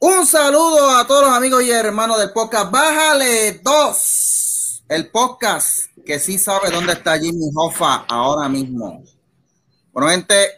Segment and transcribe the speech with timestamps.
[0.00, 2.70] Un saludo a todos los amigos y hermanos del podcast.
[2.70, 4.84] Bájale dos.
[4.88, 9.02] El podcast que sí sabe dónde está Jimmy Hoffa ahora mismo.
[9.92, 10.50] Bueno, gente,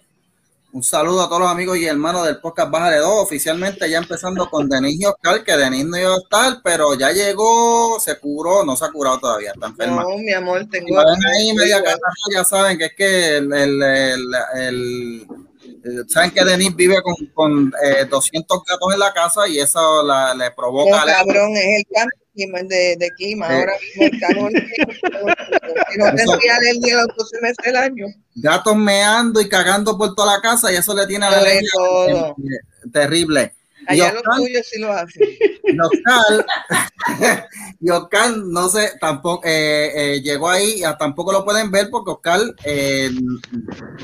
[0.75, 3.23] un saludo a todos los amigos y hermanos del podcast Bájale dos.
[3.23, 7.11] Oficialmente ya empezando con Denis y Oscar, que Denis no iba a estar, pero ya
[7.11, 10.03] llegó, se curó, no se ha curado todavía, está enferma.
[10.03, 11.01] No, mi amor, tengo.
[11.01, 11.83] Ahí media
[12.31, 15.50] ya saben que es que el, el, el, el
[16.09, 20.35] saben que Denise vive con, con eh, 200 gatos en la casa y eso la,
[20.35, 21.01] le provoca.
[21.01, 22.21] No, cabrón, es el cambio
[22.69, 23.49] de, de clima.
[23.49, 23.55] Sí.
[23.55, 24.53] Ahora mismo el calor.
[25.91, 28.07] Si no tendría alergia los 12 meses del año.
[28.35, 31.69] Gatos meando y cagando por toda la casa y eso le tiene alergia
[32.09, 32.35] eh,
[32.93, 33.55] terrible.
[33.87, 35.23] Allá los tuyos sí lo hacen.
[35.65, 36.47] y Oscar,
[37.81, 42.41] y Oscar no sé, tampoco eh, eh, llegó ahí, tampoco lo pueden ver porque Oscar
[42.65, 43.11] eh,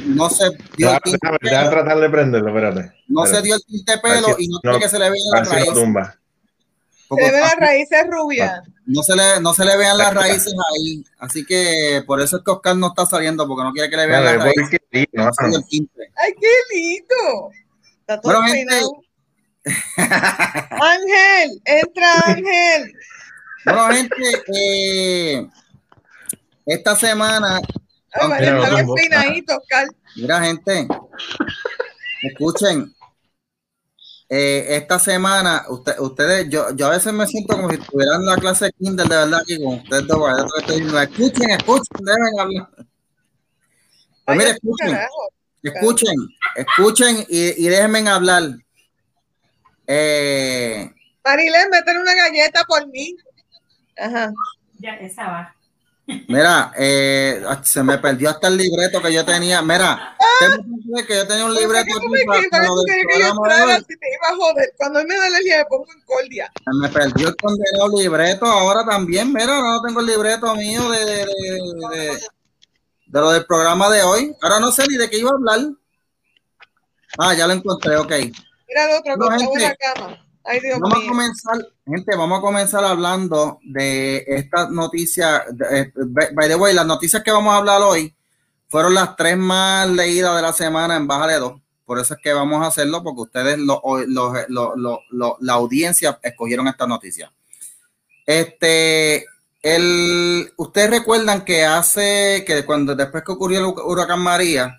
[0.07, 0.45] no se
[0.77, 2.93] dio el tinte Déjame, pelo, déjame tratar de prenderlo, espérate.
[3.09, 3.45] no se Espérate.
[3.47, 5.41] dio el tinte pelo Así- y no no, quiere que se le vean A las
[5.41, 5.75] ver si lo raíces.
[5.85, 6.19] tumba.
[7.09, 8.61] porque Se ven las raíces rubias.
[8.87, 12.43] no se le no se le vean las raíces ahí, así que por eso es
[12.45, 14.69] que Oscar no está saliendo porque no quiere que le vean las raíces.
[14.71, 14.81] se.
[16.17, 17.51] ¡Ay, qué lindo!
[18.01, 18.75] Está todo Bueno, gente.
[19.97, 22.93] Ángel, entra Ángel.
[23.65, 24.17] Bueno, gente,
[24.55, 25.47] eh,
[26.67, 27.61] esta semana
[28.13, 28.67] Ay, Mira, no
[30.41, 30.89] gente,
[32.23, 32.95] escuchen.
[34.29, 38.27] eh, esta semana, usted- ustedes, yo, yo a veces me siento como si estuvieran en
[38.27, 40.19] la clase de Kindle de verdad aquí con ustedes dos.
[40.21, 41.03] que.
[41.05, 42.69] Escuchen, escuchen, deben hablar.
[44.25, 45.29] Pues escuchen, carajo.
[45.63, 46.15] escuchen,
[46.57, 48.43] escuchen y, y déjenme hablar.
[49.87, 50.91] Eh,
[51.25, 53.17] Marilén, métele una galleta por mí.
[53.99, 54.33] Ajá.
[54.79, 55.53] Ya, esa va.
[56.29, 59.61] mira, eh, se me perdió hasta el libreto que yo tenía.
[59.63, 62.51] Mira, tengo que yo tenía un ¿Por qué libreto tú aquí me para- quieres?
[62.51, 63.85] para ¿Para lo tú del quieres que yo programa de entrara hoy.
[63.89, 64.73] si te iba a joder?
[64.77, 66.53] Cuando él me da alergia, me pongo en cordia.
[66.65, 69.33] Se me perdió el condenado libreto ahora también.
[69.33, 72.19] Mira, ahora no tengo el libreto mío de, de, de, de-
[73.07, 74.37] de lo del programa de hoy.
[74.43, 75.61] Ahora no sé ni de qué iba a hablar.
[77.19, 78.13] Ah, ya lo encontré, ok.
[78.69, 79.77] Mira el otro, No, la gente.
[79.79, 80.23] cama.
[80.49, 81.57] Ay, Dios Vamos a comenzar,
[81.87, 85.45] gente, vamos a comenzar hablando de esta noticia.
[85.51, 85.93] de- eh,
[86.35, 88.15] By the way, las noticias que vamos a hablar hoy
[88.69, 91.61] fueron las tres más leídas de la semana en Bájale 2.
[91.85, 95.53] Por eso es que vamos a hacerlo, porque ustedes, lo- lo- lo- lo- lo- la
[95.55, 97.33] audiencia, escogieron esta noticia.
[98.25, 99.25] Este,
[99.63, 104.77] el, ustedes recuerdan que hace, que cuando después que ocurrió el huracán María,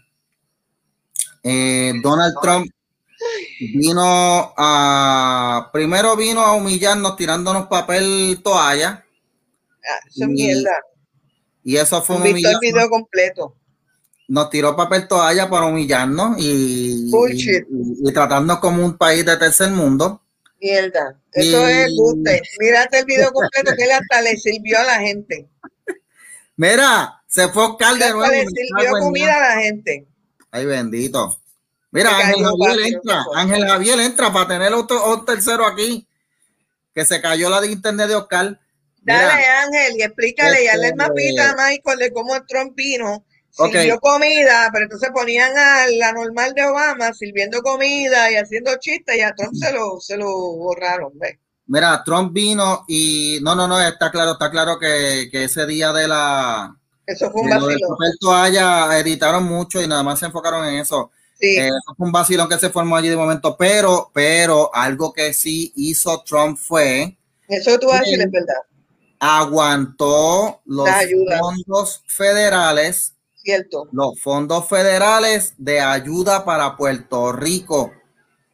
[1.43, 2.67] eh, Donald Trump
[3.59, 9.03] vino a, primero vino a humillarnos tirándonos papel toalla,
[9.89, 10.71] Ah, Eso es y- mierda.
[11.63, 13.55] y eso fue visto el video completo.
[14.27, 19.71] Nos tiró papel toalla para humillarnos y, y, y tratarnos como un país de tercer
[19.71, 20.21] mundo.
[20.59, 21.17] Mierda.
[21.31, 22.41] Eso es buste.
[22.59, 25.47] Mírate el video completo que él hasta le sirvió a la gente.
[26.57, 28.29] Mira, se fue Oscar de nuevo.
[28.31, 30.05] le sirvió comida a la gente.
[30.51, 31.39] Ay, bendito.
[31.97, 33.25] Mira, Ángel Javier entra.
[33.35, 36.07] Ángel Javier entra para tener otro, otro tercero aquí.
[36.93, 38.59] Que se cayó la de internet de Oscar.
[39.01, 42.45] Mira, Dale, Ángel, y explícale y hazle el Este, mapita a Michael de cómo el
[42.45, 43.25] Trump vino,
[43.57, 43.71] Ok.
[43.71, 49.15] sirvió comida, pero entonces ponían a la normal de Obama sirviendo comida y haciendo chistes
[49.15, 51.37] y a Trump se lo, se lo borraron, ¿ves?
[51.67, 55.91] mira, Trump vino y no, no, no, está claro, está claro que, que ese día
[55.93, 56.75] de la
[57.05, 57.97] Eso fue un de lo del vacilón.
[57.97, 61.11] papel toalla editaron mucho y nada más se enfocaron en eso.
[61.39, 65.13] Sí, Eh, eso fue un vacilón que se formó allí de momento, pero, pero algo
[65.13, 67.17] que sí hizo Trump fue
[67.47, 68.55] eso tú vas a decir es verdad,
[69.19, 70.89] aguantó los
[71.39, 77.93] fondos federales, cierto, los fondos federales de ayuda para Puerto Rico,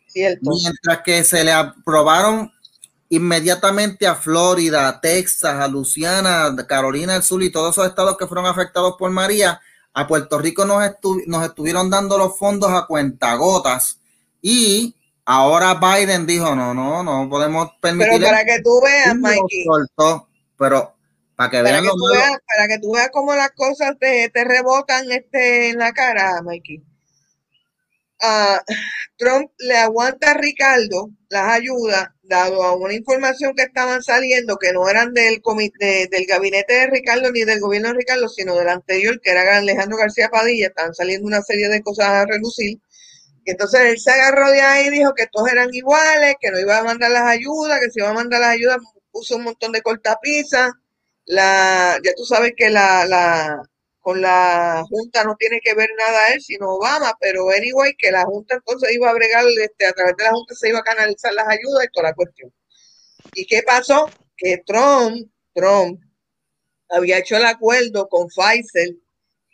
[0.08, 0.52] cierto.
[0.52, 2.52] mientras que se le aprobaron
[3.10, 8.18] inmediatamente a Florida, a Texas, a Luisiana, a Carolina del Sur y todos esos estados
[8.18, 9.60] que fueron afectados por María,
[9.94, 14.00] a Puerto Rico nos, estu- nos estuvieron dando los fondos a cuentagotas
[14.42, 14.96] y
[15.26, 20.28] ahora Biden dijo, no, no, no podemos Pero permitir para que tú veas, Mikey, soltó,
[20.58, 20.94] pero
[21.36, 24.30] para que para vean que tú veas, para que tú veas cómo las cosas te,
[24.30, 26.84] te rebotan este, en la cara, Mikey.
[28.22, 28.62] Ah,
[29.18, 34.74] Trump le aguanta a Ricardo las ayudas, dado a una información que estaban saliendo que
[34.74, 38.70] no eran del comité, del gabinete de Ricardo ni del gobierno de Ricardo, sino del
[38.70, 42.80] anterior, que era Alejandro García Padilla, estaban saliendo una serie de cosas a relucir.
[43.46, 46.60] Y entonces él se agarró de ahí y dijo que todos eran iguales, que no
[46.60, 48.78] iba a mandar las ayudas, que si iba a mandar las ayudas,
[49.12, 50.72] puso un montón de cortapisas.
[51.26, 53.64] La, ya tú sabes que la, la
[54.04, 58.26] con la Junta no tiene que ver nada él, sino Obama, pero anyway, que la
[58.26, 61.34] Junta entonces iba a bregar, este, a través de la Junta se iba a canalizar
[61.34, 62.54] las ayudas y toda la cuestión.
[63.34, 64.10] ¿Y qué pasó?
[64.36, 66.02] Que Trump, Trump,
[66.90, 68.90] había hecho el acuerdo con Pfizer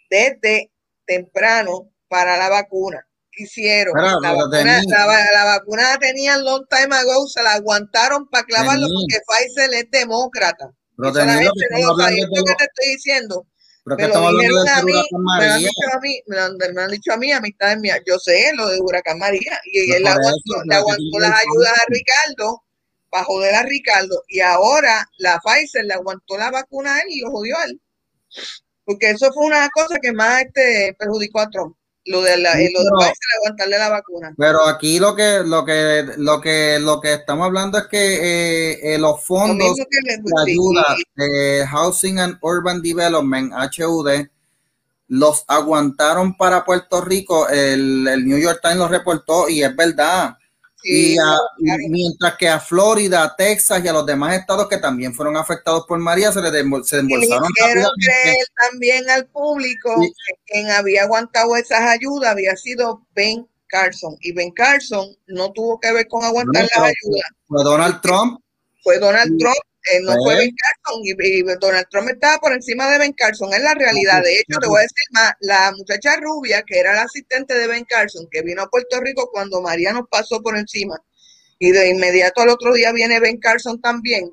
[0.10, 0.72] desde
[1.06, 3.06] temprano para la vacuna.
[3.32, 3.94] Hicieron.
[3.96, 9.22] la, vacuna, la, vacuna, la, tenían long time ago, se la aguantaron para clavarlo porque
[9.28, 10.74] Pfizer es demócrata.
[10.98, 12.26] Pero la gente no lo sabía.
[12.28, 13.46] que te estoy diciendo.
[13.86, 16.82] Pero me lo dijeron a mí, me lo han dicho a mí, me lo, me
[16.82, 18.00] han dicho a mí, amistades mías.
[18.06, 22.64] Yo sé lo de Huracán María y él aguantó, le aguantó las ayudas a Ricardo
[23.10, 27.22] para joder a Ricardo y ahora la Pfizer le aguantó la vacuna a él y
[27.22, 27.82] lo jodió a él.
[28.86, 31.76] Porque eso fue una cosa que más este perjudicó a Trump.
[32.06, 34.34] Lo de la, lo de Pfizer aguantarle la vacuna.
[34.38, 38.96] Pero aquí lo que lo que lo que lo que estamos hablando es que eh,
[38.96, 39.86] eh, los fondos de
[40.42, 44.28] ayuda de Housing and Urban Development HUD
[45.10, 47.48] los aguantaron para Puerto Rico.
[47.50, 50.39] El, el New York Times lo reportó y es verdad
[50.84, 51.18] y,
[51.90, 55.86] mientras que a Florida, a Texas y a los demás estados que también fueron afectados
[55.88, 56.52] por María se les
[56.88, 57.50] se embolsaron.
[57.54, 64.16] Quiero creer también al público que quien había aguantado esas ayudas había sido Ben Carson
[64.22, 67.24] y Ben Carson no tuvo que ver con aguantar las ayudas.
[67.48, 68.40] Fue Donald Trump.
[68.82, 73.00] Fue Donald Trump eh, no fue Ben Carson y, Donald Trump estaba por encima de
[73.00, 74.22] Ben Carson, es la realidad.
[74.22, 77.68] De hecho, te voy a decir más, la muchacha rubia, que era la asistente de
[77.68, 81.02] Ben Carson, que vino a Puerto Rico cuando María nos pasó por encima,
[81.60, 84.30] y de inmediato al otro día viene Ben Carson también,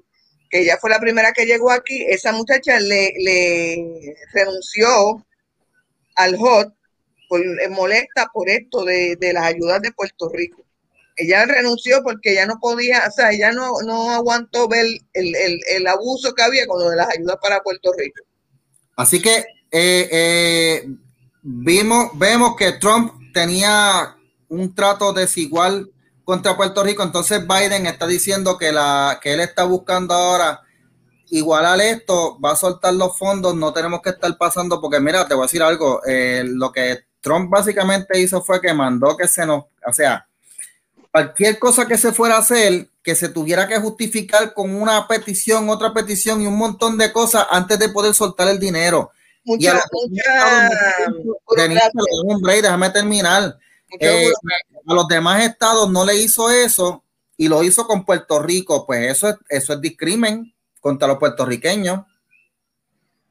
[0.50, 5.24] que ella fue la primera que llegó aquí, esa muchacha le, le renunció
[6.16, 6.74] al HOT,
[7.28, 10.65] por, eh, molesta por esto de, de las ayudas de Puerto Rico
[11.16, 14.84] ella renunció porque ella no podía, o sea, ella no, no aguantó ver
[15.14, 18.22] el, el, el, abuso que había con lo de las ayudas para Puerto Rico.
[18.96, 20.88] Así que eh, eh,
[21.42, 24.16] vimos, vemos que Trump tenía
[24.48, 25.90] un trato desigual
[26.24, 30.62] contra Puerto Rico, entonces Biden está diciendo que, la, que él está buscando ahora
[31.28, 35.34] igualar esto, va a soltar los fondos, no tenemos que estar pasando, porque mira, te
[35.34, 39.44] voy a decir algo, eh, lo que Trump básicamente hizo fue que mandó que se
[39.44, 40.28] nos, o sea,
[41.16, 45.70] cualquier cosa que se fuera a hacer, que se tuviera que justificar con una petición,
[45.70, 49.12] otra petición y un montón de cosas antes de poder soltar el dinero.
[49.42, 49.82] y a los,
[52.60, 53.58] déjame terminar.
[53.98, 54.30] Eh,
[54.86, 57.02] a los demás estados no le hizo eso
[57.38, 58.84] y lo hizo con Puerto Rico.
[58.84, 62.00] Pues eso es, eso es discrimen contra los puertorriqueños.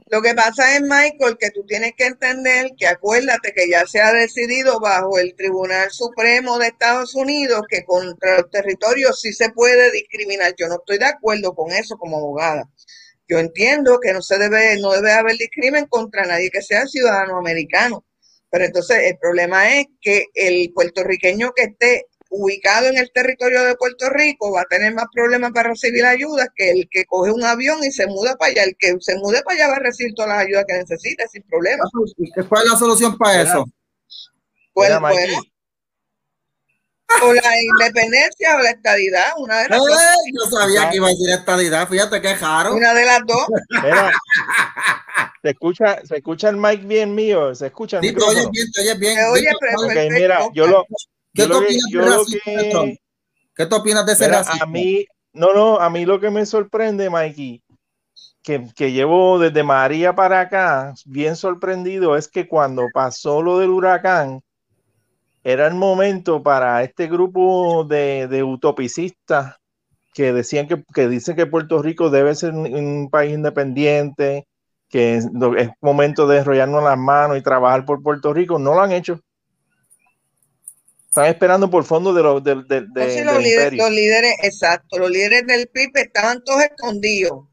[0.07, 3.99] Lo que pasa es, Michael, que tú tienes que entender que acuérdate que ya se
[4.01, 9.49] ha decidido bajo el Tribunal Supremo de Estados Unidos que contra los territorios sí se
[9.49, 10.53] puede discriminar.
[10.57, 12.69] Yo no estoy de acuerdo con eso como abogada.
[13.27, 17.37] Yo entiendo que no se debe, no debe haber discrimen contra nadie que sea ciudadano
[17.39, 18.05] americano.
[18.51, 22.05] Pero entonces el problema es que el puertorriqueño que esté
[22.37, 26.47] ubicado en el territorio de Puerto Rico va a tener más problemas para recibir ayudas
[26.55, 28.63] que el que coge un avión y se muda para allá.
[28.63, 31.43] El que se mude para allá va a recibir todas las ayudas que necesita sin
[31.43, 31.83] problema.
[32.49, 33.65] ¿Cuál es la solución para eso?
[34.73, 35.39] Pues, bueno,
[37.21, 39.97] o la independencia o la estadidad, una de las dos.
[40.33, 42.75] Yo sabía que iba a decir estadidad, fíjate qué raro.
[42.75, 43.45] Una de las dos.
[45.41, 48.93] se escucha, se escucha el mic bien mío, se escucha el sí, oye bien, oye
[48.95, 49.17] bien.
[49.31, 50.85] Oye, pero mira, yo lo,
[53.55, 54.63] ¿Qué tú opinas de ese racismo?
[54.63, 57.61] A mí, no, no, a mí lo que me sorprende, Mikey,
[58.41, 63.69] que, que, llevo desde María para acá, bien sorprendido, es que cuando pasó lo del
[63.69, 64.41] huracán,
[65.43, 69.57] era el momento para este grupo de, de utopicistas
[70.13, 74.47] que decían que, que, dicen que Puerto Rico debe ser un, país independiente,
[74.89, 75.27] que es,
[75.57, 79.19] es momento de enrollarnos las manos y trabajar por Puerto Rico, no lo han hecho.
[81.15, 85.47] Están esperando por fondo de, los de, de, los, líderes, los líderes, exacto, los líderes
[85.47, 87.45] del PIB estaban todos escondidos.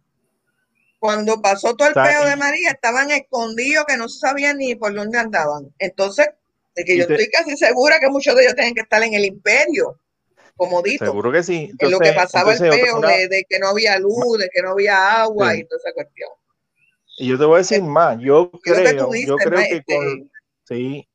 [0.98, 5.16] Cuando pasó todo el peo de María, estaban escondidos que no sabían ni por dónde
[5.16, 5.72] andaban.
[5.78, 6.26] Entonces,
[6.74, 9.26] de que yo estoy casi segura que muchos de ellos tienen que estar en el
[9.26, 9.96] imperio,
[10.56, 11.04] como dito.
[11.04, 11.70] Seguro que sí.
[11.78, 15.22] en lo que pasaba el peo de, que no había luz, de que no había
[15.22, 16.30] agua y toda esa cuestión.
[17.16, 20.30] Y yo te voy a decir más, yo creo, yo creo que con, este,
[20.64, 21.08] sí,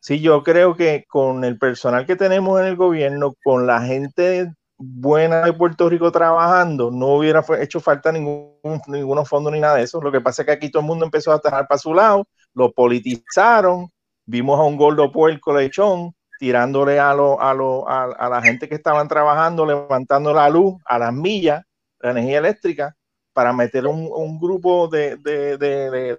[0.00, 4.52] Sí, yo creo que con el personal que tenemos en el gobierno, con la gente
[4.78, 9.82] buena de Puerto Rico trabajando, no hubiera hecho falta ningún, ningún fondo ni nada de
[9.82, 10.00] eso.
[10.00, 12.26] Lo que pasa es que aquí todo el mundo empezó a trabajar para su lado,
[12.54, 13.90] lo politizaron,
[14.24, 18.76] vimos a un gordo puerco lechón tirándole a, lo, a, lo, a, la gente que
[18.76, 21.64] estaban trabajando, levantando la luz a las millas,
[21.98, 22.94] la energía eléctrica,
[23.38, 26.18] para meter un, un grupo de, de, de,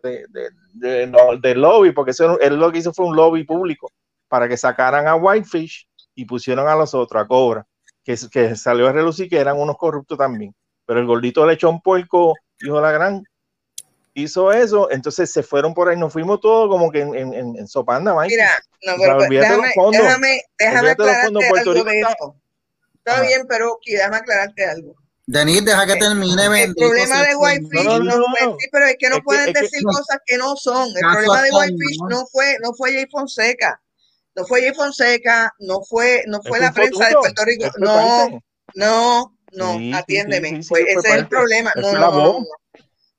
[0.74, 3.92] de, no, de lobby, porque eso, él lo que hizo fue un lobby público
[4.30, 5.86] para que sacaran a Whitefish
[6.16, 7.68] y pusieron a los otros, a Cobra,
[8.06, 10.56] que, que salió a relucir que eran unos corruptos también.
[10.86, 13.22] Pero el gordito le echó un puerco, hijo de la gran,
[14.14, 17.68] hizo eso, entonces se fueron por ahí, nos fuimos todos como que en, en, en
[17.68, 18.34] Sopanda, Mike.
[18.34, 22.36] Mira, no, pero, o sea, déjame, déjame, déjame aclararte algo de eso.
[22.96, 24.96] Está bien, pero déjame aclararte algo.
[25.32, 26.64] Denis, deja que termine.
[26.64, 29.62] El problema de Whitefish no, no, no, no, pero es que no es pueden que,
[29.62, 30.90] decir que, cosas que no son.
[30.90, 33.80] El problema de Whitefish no fue, no fue Jay Fonseca,
[34.36, 37.70] no fue Jay Fonseca, no fue, no fue la prensa de Puerto Rico.
[37.78, 38.42] No,
[38.74, 40.50] no, no, sí, atiéndeme.
[40.50, 41.74] Sí, sí, pues ese es el problema.
[41.76, 42.46] No, no, no,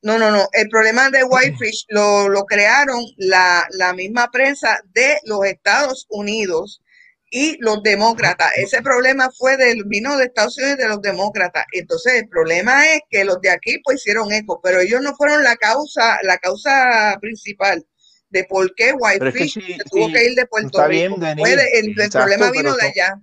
[0.03, 0.49] no, no, no.
[0.53, 6.83] El problema de Whitefish lo, lo crearon la, la misma prensa de los Estados Unidos
[7.31, 8.51] y los demócratas.
[8.57, 11.65] Ese problema fue del vino de Estados Unidos de los demócratas.
[11.73, 15.45] Entonces el problema es que los de aquí pues hicieron eco, pero ellos no fueron
[15.45, 17.87] la causa, la causa principal
[18.31, 21.17] de por qué Whitefish es que se tuvo que ir de Puerto Rico.
[21.17, 23.21] Bien, el, el Exacto, problema vino de allá.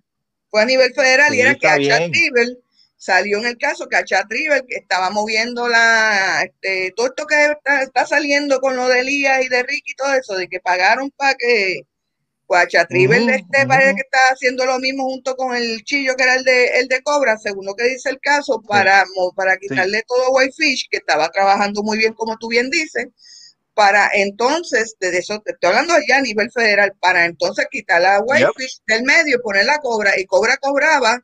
[0.49, 2.57] Fue a nivel federal sí, y era que Achat River
[2.95, 7.51] salió en el caso que Achat River que estaba moviendo la este, todo esto que
[7.51, 10.61] está, está, saliendo con lo de Elías y de Ricky y todo eso, de que
[10.61, 11.81] pagaron para que
[12.47, 13.67] uh -huh, este uh -huh.
[13.67, 16.87] parece que está haciendo lo mismo junto con el chillo que era el de el
[16.87, 19.11] de Cobra, según lo que dice el caso, para, sí.
[19.35, 20.03] para quitarle sí.
[20.07, 23.07] todo a Whitefish, que estaba trabajando muy bien, como tú bien dices,
[23.73, 28.21] para entonces, de eso te estoy hablando ya a nivel federal, para entonces quitar a
[28.21, 28.87] Whitefish yep.
[28.87, 31.21] del medio, poner la Cobra, y Cobra cobraba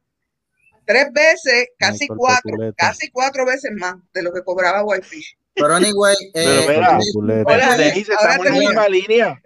[0.86, 5.38] tres veces, casi Ay, cuatro, casi cuatro veces más de lo que cobraba Whitefish.
[5.56, 9.42] Pero anyway, eh, Pero mira, hola, Denise, estamos en la misma línea.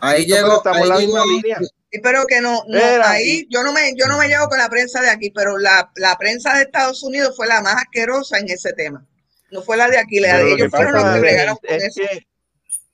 [0.00, 1.58] Ahí llegó, estamos ahí la llegó, línea.
[1.92, 4.68] Sí, pero que no, no ahí yo no me yo no me llevo con la
[4.68, 8.48] prensa de aquí, pero la, la prensa de Estados Unidos fue la más asquerosa en
[8.48, 9.04] ese tema.
[9.50, 12.00] No fue la de aquí, la de ellos fueron los que bregaron con es eso.
[12.00, 12.26] Que,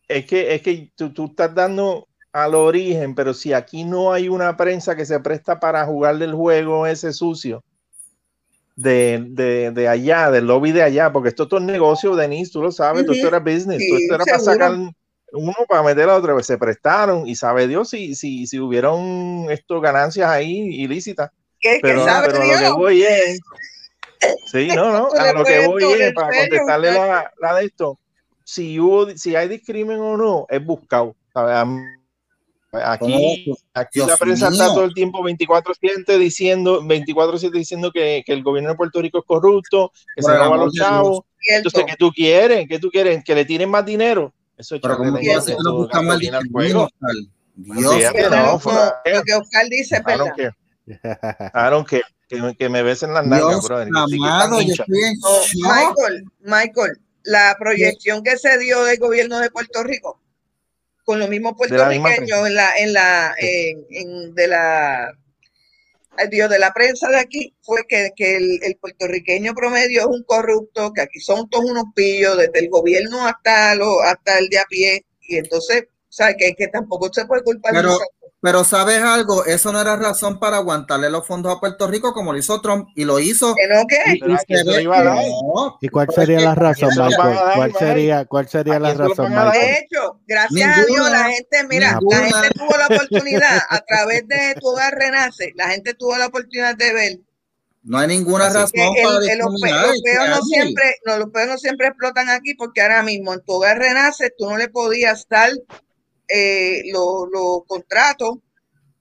[0.09, 4.29] es que, es que tú, tú estás dando al origen, pero si aquí no hay
[4.29, 7.63] una prensa que se presta para jugar del juego ese sucio
[8.77, 12.63] de, de, de allá, del lobby de allá, porque esto, esto es negocio, Denise, tú
[12.63, 13.15] lo sabes, uh -huh.
[13.15, 14.45] esto era business, sí, esto era seguro.
[14.45, 14.95] para sacar
[15.33, 19.81] uno para meter a otro, se prestaron y sabe Dios si, si, si hubieron esto
[19.81, 21.31] ganancias ahí ilícitas.
[21.61, 22.61] ¿Qué, pero, ¿qué sabe pero Dios?
[22.61, 23.41] lo que voy es,
[24.53, 27.99] sí, no, no, a lo que voy es para contestarle la, la, de esto,
[28.45, 31.17] si hubo, si hay discrimen o no, es buscado.
[31.33, 31.83] ¿sabes?
[32.73, 34.61] Aquí, aquí la prensa mío.
[34.61, 39.19] está todo el tiempo 24-7 diciendo, 24-7 diciendo que, que, el gobierno de Puerto Rico
[39.19, 41.21] es corrupto, que bueno, se roba a los chavos.
[41.49, 42.67] Entonces, ¿qué tú quieres?
[42.69, 43.25] ¿Qué tú quieres?
[43.25, 44.35] ¿Que le tienen más dinero?
[44.57, 46.89] Eso Pero como que no nos buscamos el juego.
[47.55, 50.27] Dios, Fíjate, no, lo que Oscar dice es verdad.
[50.87, 52.03] I don't care.
[52.29, 53.89] Que, que me besen las nalgas, brother.
[53.89, 55.17] Amado, yo estoy en
[55.63, 60.21] Michael, Michael, la proyección que se dio del gobierno de Puerto Rico
[61.05, 65.13] con los mismos puertorriqueños en la, en la, en, en, de la
[66.31, 70.23] Dios, de la prensa de aquí fue que, que el, el, puertorriqueño promedio es un
[70.25, 74.59] corrupto, que aquí son todos unos pillos, desde el gobierno hasta, lo, hasta el de
[74.59, 76.37] a pie, y entonces, ¿sabes?
[76.39, 77.99] Que, que tampoco se puede culpar pero,
[78.47, 82.33] pero sabes algo, eso no era razón para aguantarle los fondos a Puerto Rico como
[82.33, 83.57] lo hizo Trump y lo hizo.
[83.57, 83.99] ¿Que no qué?
[84.07, 87.39] Y, y, que no, ¿Y cuál sería la razón, Michael?
[87.57, 89.51] ¿Cuál sería, cuál sería la razón, Michael?
[89.51, 92.21] De hecho, gracias ninguna, a Dios, la gente, mira, ninguna.
[92.21, 96.27] la gente tuvo la oportunidad a través de tu hogar renace, la gente tuvo la
[96.27, 97.19] oportunidad de ver.
[97.83, 101.49] No hay ninguna razón el, para el, los, los peos no siempre, no, los peos
[101.49, 105.27] no siempre explotan aquí porque ahora mismo en tu hogar renace tú no le podías
[105.29, 105.51] dar
[106.29, 108.39] eh, los lo contratos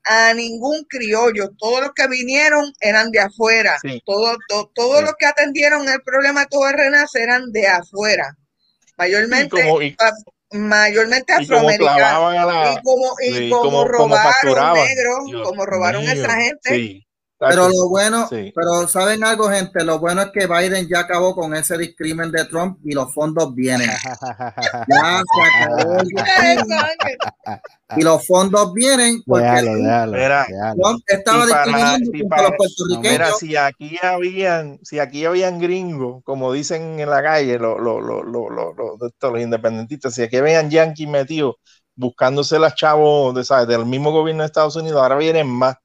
[0.06, 1.52] a ningún criollo.
[1.58, 3.78] Todos los que vinieron eran de afuera.
[3.82, 4.02] Sí.
[4.06, 5.06] Todos todo, todo sí.
[5.06, 8.38] los que atendieron el problema de todo el renace eran de afuera.
[8.98, 9.96] Mayormente, y como, y,
[10.52, 12.78] mayormente afroamericanos.
[12.78, 17.05] Y como, y sí, como, como, robaron negros, como robaron a esa gente.
[17.50, 18.52] Pero lo bueno, sí.
[18.56, 22.46] pero saben algo, gente, lo bueno es que Biden ya acabó con ese discrimen de
[22.46, 23.90] Trump y los fondos vienen.
[24.88, 25.98] ya se acabó
[27.98, 33.12] y los fondos vienen porque déjalo, déjalo, mira, Trump estaba discriminando para, los puertorriqueños.
[33.12, 38.04] Mira, si aquí habían, si aquí habían gringos, como dicen en la calle los, los,
[38.04, 41.56] los, los, los, los independentistas, si aquí habían yanquis metidos
[41.96, 43.68] buscándose las chavos de, ¿sabes?
[43.68, 45.78] del mismo gobierno de Estados Unidos, ahora vienen más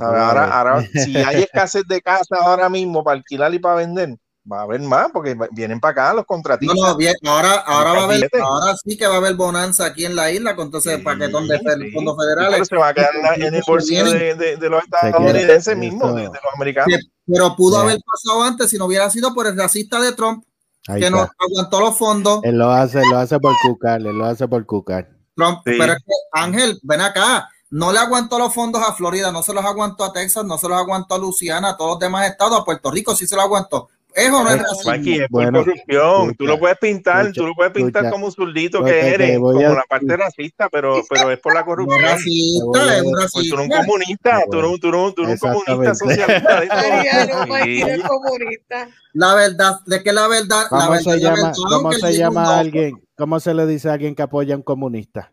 [0.00, 4.16] Ahora, ahora, si hay escasez de casa ahora mismo para alquilar y para vender,
[4.50, 6.76] va a haber más porque vienen para acá los contratistas.
[6.76, 9.86] No, no, bien, ahora, ahora va a haber, ahora sí que va a haber bonanza
[9.86, 11.90] aquí en la isla con entonces sí, paquetón de sí.
[11.92, 12.68] fondos federales.
[12.68, 16.28] se va a quedar en el bolsillo de, de, de, los estadounidenses mismos, de, de,
[16.28, 16.98] los americanos.
[16.98, 20.44] Sí, pero pudo haber pasado antes si no hubiera sido por el racista de Trump.
[20.86, 21.34] Ahí que no está.
[21.38, 22.40] aguantó los fondos.
[22.44, 25.08] Él lo hace, lo hace por cucar, él lo hace por cucar.
[25.36, 25.74] Trump, Sí.
[25.78, 27.48] pero es que, Ángel, ven acá.
[27.70, 30.68] No le aguantó los fondos a Florida, no se los aguantó a Texas, no se
[30.68, 33.42] los aguantó a Luisiana, a todos los demás estados, a Puerto Rico sí se lo
[33.42, 33.88] aguantó.
[34.14, 34.62] ¿Es o no es?
[34.86, 36.34] Mikey, es por Bueno, corrupción.
[36.36, 38.10] tú lo puedes pintar, escucha, tú lo puedes pintar escucha.
[38.10, 41.60] como un zurdito que eres, como a- la parte racista, pero, pero es por la
[41.60, 42.02] No es corrupción.
[42.02, 43.76] racista, es un Pues tú eres un racista.
[43.84, 46.62] comunista, tú eres un, tú eres un- tú eres un comunista socialista.
[46.64, 47.64] eso.
[47.64, 47.82] Sí.
[48.02, 48.88] No comunista.
[49.12, 51.96] La verdad, de que la verdad, la ¿Cómo verdad, se la llama, verdad, cómo aunque
[52.00, 54.54] se diga un llama no, a alguien, cómo se le dice a alguien que apoya
[54.54, 55.32] a un comunista?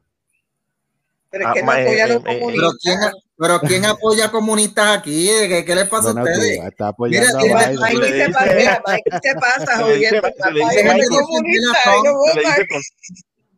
[1.37, 3.23] Pero es Ah, que no ma- apoya a los eh, eh, eh, Pero quién, comunistas.
[3.37, 6.59] pero quién apoya comunistas aquí, ¿qué, qué les pasa Bueno, a ustedes?
[6.63, 8.13] está apoyando Mira, a Biden.
[8.27, 8.81] Se pasa, mira,
[9.21, 10.21] se pasa jodiendo.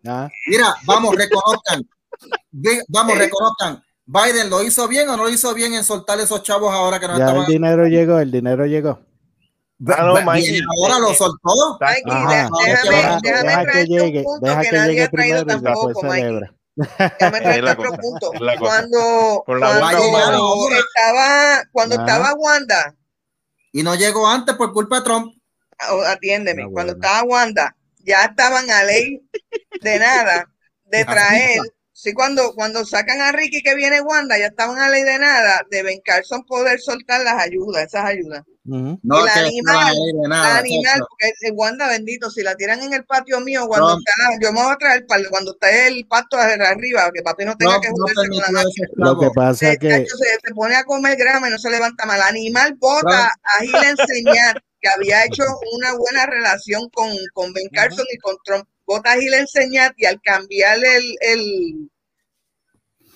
[0.05, 1.81] Ah, Mira, vamos, reconozcan.
[2.87, 3.83] Vamos, reconozcan.
[4.05, 7.07] ¿Biden lo hizo bien o no lo hizo bien en soltar esos chavos ahora que
[7.07, 7.45] no ya el estaban?
[7.47, 8.99] dinero llegó, el dinero llegó.
[9.89, 11.77] Ah, no, Mikey, ahora lo soltó.
[11.79, 14.69] Mikey, Ajá, de- ahora déjame, deja- déjame deja que traerte llegue, un punto deja que
[14.69, 16.21] que nadie llegue ha traído primero y después tampoco, Mikey.
[16.21, 16.53] celebra.
[16.77, 18.31] Punto.
[18.59, 19.43] Cuando,
[20.77, 22.05] estaba, cuando Ajá.
[22.05, 22.95] estaba Wanda,
[23.71, 25.33] Y no llegó antes por culpa de Trump.
[25.91, 29.21] o- atiéndeme, Ah, cuando estaba Wanda, ya estaban a ley
[29.81, 30.49] de nada
[30.85, 31.59] de traer.
[31.99, 35.65] Sí, cuando, cuando sacan a Ricky que viene Wanda, ya estaban a ley de nada
[35.71, 38.43] de Ben Carson poder soltar las ayudas, esas ayudas.
[38.67, 38.99] Ujú.
[39.01, 41.05] No, Y la que animal, no hay de La nada, animal, chacho.
[41.09, 44.61] porque el Wanda bendito, si la tiran en el patio mío, cuando está, yo me
[44.61, 47.89] voy a traer para cuando está el pasto de arriba, que papi no tenga que
[47.89, 48.63] no joderse con la
[48.97, 52.05] Lo que pasa es que se, se pone a comer grama y no se levanta
[52.05, 52.21] mal.
[52.21, 58.05] Animal bota a Gil enseñar que había hecho una buena relación con, con Ben Carson
[58.13, 58.67] y con Trump.
[58.87, 61.89] Bota a Gil a enseñar y al cambiar el, el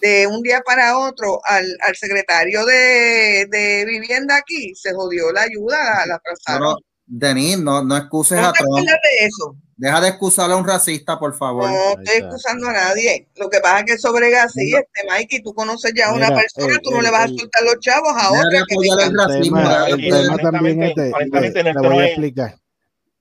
[0.01, 5.44] de un día para otro al, al secretario de, de vivienda aquí, se jodió la
[5.44, 6.75] ayuda, la, No, no,
[7.06, 8.70] Denis, no, no excuses ¿No a Trump.
[8.70, 9.56] acuerdas de eso?
[9.78, 11.70] Deja de excusar a un racista, por favor.
[11.70, 13.30] No estoy excusando a nadie.
[13.36, 14.86] Lo que pasa es que eso brega así, Bueno.
[14.94, 17.63] este Mikey, tú conoces ya a una Mira, persona, tú no le vas a soltar
[17.63, 22.56] los chavos a Deja de otra que el tema, el también voy no a explicar.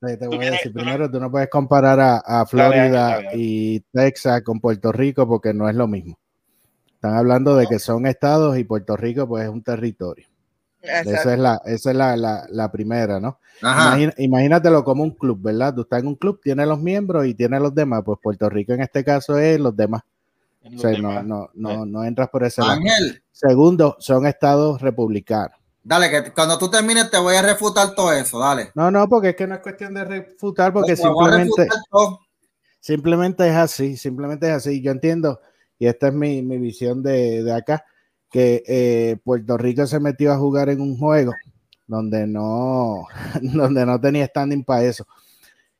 [0.00, 3.30] Te, voy a decir, tú- primero, tú no puedes comparar a, Florida Ángel, dale, dale.
[3.36, 6.18] y Texas con Puerto Rico porque no es lo mismo.
[6.94, 10.26] Están hablando de que son estados y Puerto Rico pues es un territorio.
[10.82, 11.10] Exacto.
[11.10, 13.38] Esa es la, esa es la, la, la primera, ¿no?
[13.88, 15.74] Imagina- imagínatelo como un club, ¿verdad?
[15.74, 18.02] Tú estás en un club, tienes los miembros y tienes los demás.
[18.02, 20.02] Pues Puerto Rico en este caso es los demás.
[20.64, 22.80] O sea, no, no, no, no entras por ese lado.
[23.32, 25.58] Segundo, son estados republicanos.
[25.82, 28.70] Dale, que cuando tú termines te voy a refutar todo eso, dale.
[28.74, 32.18] No, no, porque es que no es cuestión de refutar, porque a simplemente, refutar
[32.80, 34.80] simplemente es así, simplemente es así.
[34.82, 35.40] Yo entiendo,
[35.78, 37.84] y esta es mi, mi visión de, de acá,
[38.30, 41.32] que eh, Puerto Rico se metió a jugar en un juego
[41.86, 43.06] donde no,
[43.42, 45.06] donde no tenía standing para eso.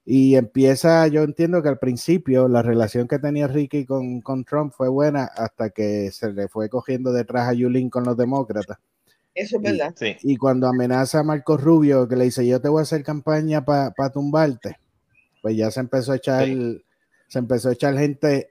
[0.04, 4.72] Y empieza, yo entiendo que al principio la relación que tenía Ricky con, con Trump
[4.72, 8.78] fue buena hasta que se le fue cogiendo detrás a Yulín con los demócratas.
[9.34, 9.94] Eso es verdad.
[9.96, 10.16] Sí.
[10.22, 13.64] Y cuando amenaza a Marco Rubio, que le dice, yo te voy a hacer campaña
[13.64, 14.76] para tumbarte,
[15.42, 16.48] pues ya se empezó a echar,
[17.28, 18.48] se empezó a echar gente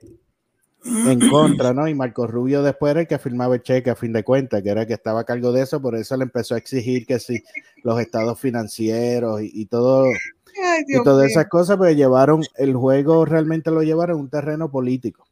[0.84, 1.86] en contra, ¿no?
[1.86, 4.70] Y Marco Rubio después era el que firmaba el cheque a fin de cuentas, que
[4.70, 7.18] era el que estaba a cargo de eso, por eso le empezó a exigir que
[7.18, 7.42] sí,
[7.82, 13.24] los estados financieros y, y todo, Ay, y todas esas cosas, pues llevaron, el juego
[13.24, 15.26] realmente lo llevaron a un terreno político.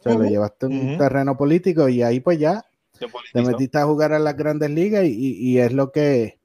[0.00, 2.64] O sea, lo llevaste a un terreno político y ahí pues ya
[3.32, 6.38] te metiste a jugar a las grandes ligas y, y- y es lo que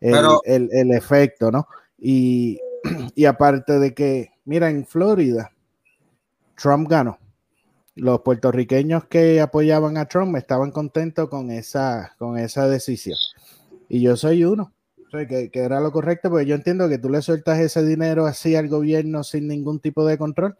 [0.00, 1.66] el, Pero- el- el efecto, ¿no?
[1.98, 2.60] Y,
[3.14, 5.50] y aparte de que, mira, en Florida,
[6.56, 7.18] Trump ganó.
[7.94, 13.16] Los puertorriqueños que apoyaban a Trump estaban contentos con esa, con esa decisión.
[13.88, 14.72] Y yo soy uno.
[15.10, 18.54] Que, que era lo correcto, porque yo entiendo que tú le sueltas ese dinero así
[18.54, 20.58] al gobierno sin ningún tipo de control,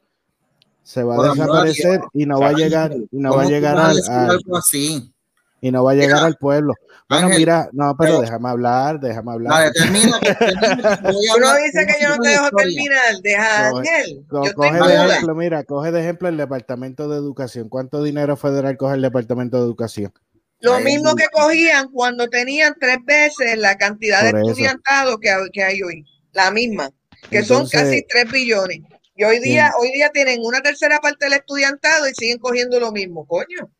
[0.82, 3.76] se va a desaparecer y no va a llegar, y no ¿Cómo va a llegar
[3.76, 5.12] al- algo así?
[5.60, 6.74] Y no va a llegar Mira, al pueblo.
[7.08, 9.52] Bueno, Ángel, mira, no, pero pero- déjame hablar, déjame hablar.
[9.52, 10.18] Dale, termina.
[11.02, 13.16] Tú no dices que yo no te dejo terminar.
[13.22, 14.24] Deja, Coge- Ángel.
[14.28, 17.68] Co- Yo coge de ejemplo, mira, coge de ejemplo el Departamento de Educación.
[17.68, 20.12] ¿Cuánto dinero federal coge el Departamento de Educación?
[20.60, 25.30] lo Ahí mismo es que cogían cuando tenían tres veces la cantidad de estudiantado que,
[25.30, 26.04] hay- que hay hoy.
[26.32, 26.90] La misma.
[27.30, 28.80] Que son casi 3 billones.
[29.16, 29.72] Y hoy día, Bien.
[29.80, 33.70] hoy día tienen una tercera parte del estudiantado y siguen cogiendo lo mismo, coño.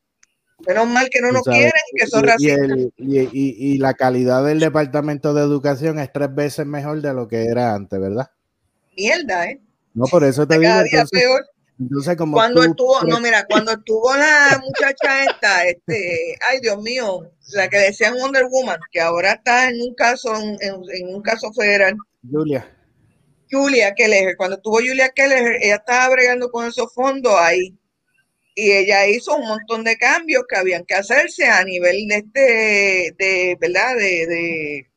[0.66, 2.58] Menos mal que no nos quieren y que son y, y racistas.
[2.70, 7.12] el- y- y- y la calidad del Departamento de Educación es tres veces mejor de
[7.12, 8.30] lo que era antes, ¿verdad?
[8.96, 9.60] Mierda, ¿eh?
[9.94, 11.46] No, por eso te digo, Cada día entonces, peor.
[11.78, 16.82] entonces como Cuando tú- estuvo, no, mira, cuando estuvo la muchacha esta, este, ay Dios
[16.82, 21.22] mío, la que decían Wonder Woman, que ahora está en un caso, en, en un
[21.22, 21.94] caso federal.
[22.30, 22.66] Julia,
[23.50, 27.74] Julia Keller, cuando estuvo Julia Keller, ella estaba bregando con esos fondos ahí.
[28.58, 33.14] Y ella hizo un montón de cambios que habían que hacerse a nivel de este,
[33.18, 33.94] de, ¿verdad?
[33.96, 34.90] De, de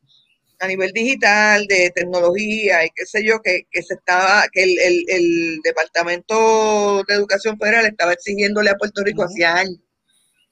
[0.59, 4.79] a nivel digital, de tecnología y qué sé yo, que, que se estaba, que el,
[4.79, 9.79] el, el, Departamento de Educación Federal estaba exigiéndole a Puerto Rico hacía años.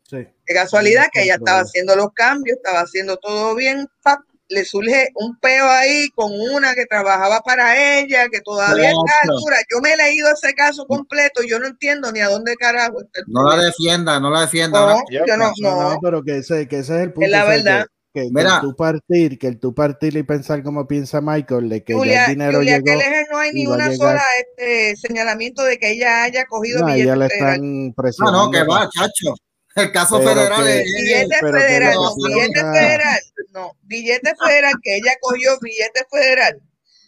[0.04, 0.18] Sí.
[0.18, 4.20] De casualidad que ella estaba haciendo los cambios, estaba haciendo todo bien, ¡pap!
[4.50, 9.22] Le surge un peo ahí con una que trabajaba para ella, que todavía está a
[9.24, 9.58] altura.
[9.72, 13.22] Yo me he leído ese caso completo, yo no entiendo ni a dónde carajo está
[13.28, 14.80] No la defienda, no la defienda.
[14.80, 17.26] No, yo no, no, no, pero que ese, que ese es el punto.
[17.26, 17.86] Es la verdad.
[18.14, 21.84] Que, que, Mira, tú partir, que el tú partir y pensar como piensa Michael, de
[21.84, 23.00] que Julia, ya el dinero Julia llegó.
[23.32, 27.06] no hay ni una sola este, señalamiento de que ella haya cogido no, billetes.
[27.06, 28.40] ella le están presionando.
[28.40, 29.36] No, no, que va, chacho.
[29.76, 30.86] El caso Pero federal que- es.
[30.86, 33.20] Billete que federal, no, billete federal,
[33.58, 36.62] no, billete federal, que ella cogió billete federal,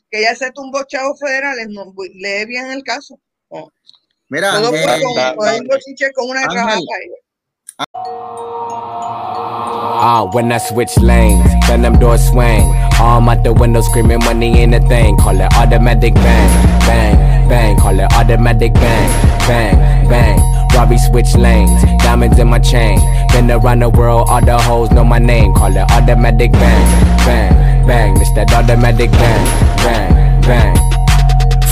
[0.09, 3.19] que ella se tumbó chavos federales, no, bu- lee bien el caso.
[3.51, 3.71] No.
[4.29, 5.45] Mira, Todo eh, fue con, da- con
[6.15, 7.15] con una ella.
[10.01, 12.63] Ah, when I switch lanes, then them doors swing.
[12.99, 15.17] Arm out the window screaming money ain't a thing.
[15.17, 17.77] Call it automatic bang, bang, bang.
[17.77, 19.09] Call it automatic bang,
[19.47, 20.39] bang, bang.
[20.79, 22.99] Robbie switch lanes, diamonds in my chain.
[23.33, 25.53] Been around the world, all the hoes know my name.
[25.53, 26.87] Call it automatic bang,
[27.27, 28.15] bang, bang.
[28.21, 29.45] It's that automatic bang,
[29.83, 30.75] bang, bang.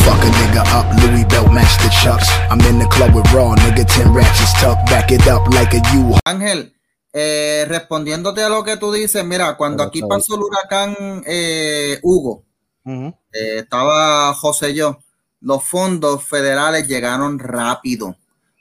[0.04, 2.28] Fuck a nigga up, Louis belt match the chucks.
[2.52, 4.89] I'm in the club with raw, nigga, 10 ratchets tucked.
[4.89, 6.74] Back it up like a U Ángel,
[7.13, 12.43] eh, respondiéndote a lo que tú dices, mira, cuando aquí pasó el huracán eh, Hugo,
[12.84, 13.15] Ujú.
[13.32, 15.00] eh, estaba José yo,
[15.39, 18.17] los fondos federales llegaron rápido,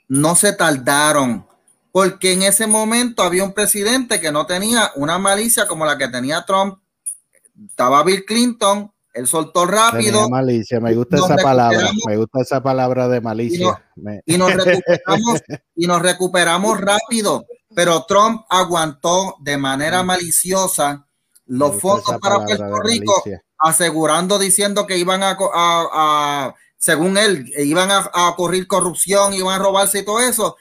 [0.07, 1.45] no se tardaron,
[1.91, 6.07] porque en ese momento había un presidente que no tenía una malicia como la que
[6.07, 6.79] tenía Trump,
[7.69, 12.61] estaba Bill Clinton, él soltó rápido Tenía malicia, me gusta esa palabra, me gusta esa
[12.61, 13.83] palabra de malicia.
[13.95, 15.41] Me- y nos recuperamos
[15.75, 21.07] y nos recuperamos rápido, pero Trump aguantó de manera maliciosa
[21.47, 23.41] me los fondos para Puerto Rico malicia.
[23.57, 25.87] asegurando diciendo que iban a, co- a-
[26.47, 30.55] a- según él, iban a, a ocurrir corrupción, iban a robarse y todo eso.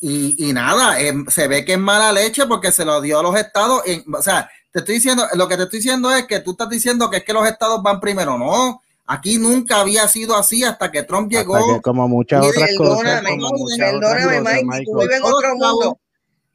[0.00, 3.22] Y, y nada, em, se ve que es mala leche porque se lo dio a
[3.22, 3.82] los estados.
[3.86, 6.68] en- o sea, te estoy diciendo, lo que te estoy diciendo es que tú estás
[6.68, 8.38] diciendo que es que los estados van primero.
[8.38, 11.74] No, aquí nunca había sido así hasta que Trump Hasta llegó.
[11.76, 15.22] que como muchas otras cosas, Perdóname, como muchas otras perdóname, cosas, Mike, tú vives en
[15.24, 15.98] otro mundo.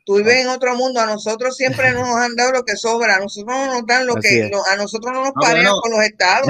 [0.05, 0.99] Tú vives en otro mundo.
[0.99, 3.15] A nosotros siempre nos han dado lo que sobra.
[3.15, 5.91] A nosotros no nos dan lo Así que, lo- a nosotros no nos parean con
[5.91, 6.49] los estados.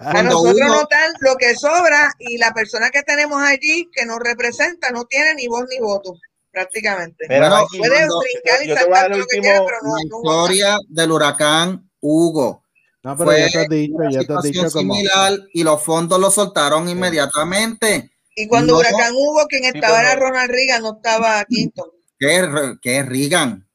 [0.00, 4.06] A nosotros uno- nos dan lo que sobra y la persona que tenemos allí que
[4.06, 6.14] nos representa no tiene ni voz ni voto,
[6.52, 7.26] prácticamente.
[7.28, 9.42] Bueno, Puedes cuando- brincar y yo te voy a dar saltar el lo que último-
[9.42, 12.62] quieras, pero no, la no historia del huracán Hugo.
[13.02, 15.82] No, pero Fue ya te has dicho, ya te has dicho como similar y los
[15.82, 18.12] fondos los soltaron inmediatamente.
[18.34, 18.78] Y cuando No.
[18.80, 20.20] Huracán hubo, quien estaba pero era.
[20.20, 21.88] Ronald Reagan, no estaba Clinton.
[22.18, 22.46] ¿Qué es,
[22.80, 23.66] qué es Reagan?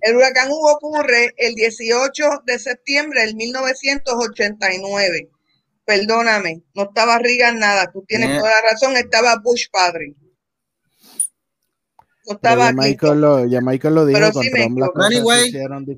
[0.00, 5.30] El huracán Hugo ocurre el 18 de septiembre del 1989.
[5.86, 8.40] Perdóname, no estaba Reagan nada, tú tienes Bien.
[8.40, 10.14] toda la razón, estaba Bush padre.
[12.26, 14.90] No Pero estaba ya Michael lo, ya Michael lo dijo, Pero con sí Trump las
[14.90, 15.52] cosas Anyway.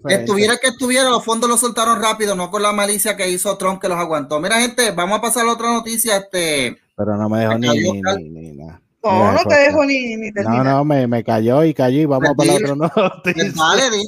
[0.09, 3.81] Estuviera que estuviera, los fondos los soltaron rápido, no con la malicia que hizo Trump
[3.81, 4.41] que los aguantó.
[4.41, 6.17] Mira, gente, vamos a pasar a otra noticia.
[6.17, 8.83] Este, Pero no me dejó ni, ni, ni nada.
[9.13, 10.67] No, no te dejo ni, ni No, terminar.
[10.67, 13.45] no, me, me cayó y cayó y vamos para la otra noticia.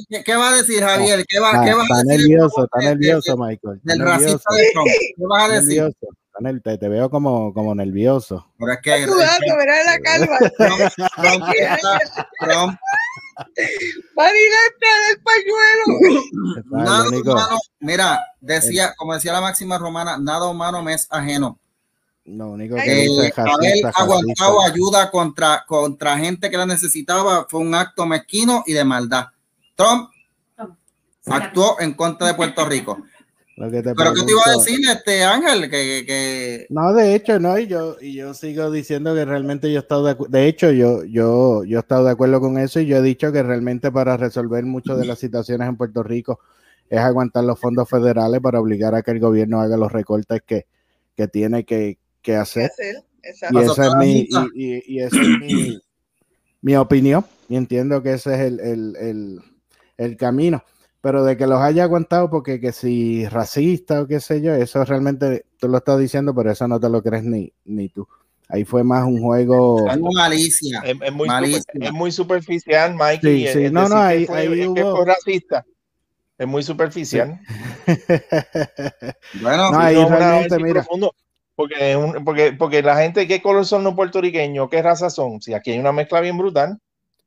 [0.09, 1.25] ¿qué, qué va a decir Javier?
[1.27, 3.77] ¿Qué va, Está, qué vas está a decir nervioso, está nervioso, Michael.
[3.77, 4.87] Está del nervioso, racista de Trump?
[4.87, 5.67] ¿Qué vas a decir?
[5.67, 5.97] nervioso.
[6.63, 8.47] Te, te veo como, como nervioso.
[8.57, 10.37] Pero es que Sudando, verás la calva.
[10.57, 10.81] Trump,
[12.41, 12.79] Trump
[14.15, 16.63] del pañuelo.
[16.71, 21.59] Nada humano, mira, decía, como decía la máxima romana, nada humano me es ajeno.
[22.29, 27.47] Lo único que Eh, dice es haber aguantado ayuda contra, contra gente que la necesitaba
[27.49, 29.27] fue un acto mezquino y de maldad.
[29.75, 30.09] Trump
[31.25, 32.97] actuó en contra de Puerto Rico.
[33.59, 35.69] Lo que te Pero ¿qué te iba a decir, este Ángel?
[35.69, 39.79] Que, que No, de hecho, no, y yo, y yo sigo diciendo que realmente yo
[39.79, 40.31] he estado de acuerdo.
[40.31, 43.33] De hecho, yo, yo, yo he estado de acuerdo con eso y yo he dicho
[43.33, 46.39] que realmente para resolver muchas de las situaciones en Puerto Rico
[46.89, 50.65] es aguantar los fondos federales para obligar a que el gobierno haga los recortes que,
[51.17, 51.97] que tiene que
[52.31, 52.71] ¿Qué hacer.
[52.71, 52.95] hacer?
[53.51, 55.79] Y esa es mi, y, y- y esa es mi,
[56.61, 57.25] mi opinión.
[57.47, 59.39] Y entiendo que ese es el, el, el,
[59.97, 60.63] el camino.
[61.01, 64.83] Pero de que los haya aguantado, porque que si racista o qué sé yo, eso
[64.83, 68.07] realmente tú lo estás diciendo, pero eso no te lo crees ni, ni tú.
[68.49, 69.85] Ahí fue más un juego.
[69.89, 70.81] tengo malicia.
[70.85, 72.95] Es, es muy, super- es muy superficial.
[73.21, 75.65] Sí, sí, el no, no, ahí- fue- ahí es que hubo- fue racista.
[76.37, 77.39] Es muy superficial.
[79.41, 80.73] Bueno, No, ahí No es realmente, mira.
[80.81, 81.13] profundo,
[81.59, 84.69] porque, es un- porque, porque la gente, ¿qué color son los puertorriqueños?
[84.69, 85.41] ¿Qué raza son?
[85.41, 86.77] Si aquí hay una mezcla bien brutal.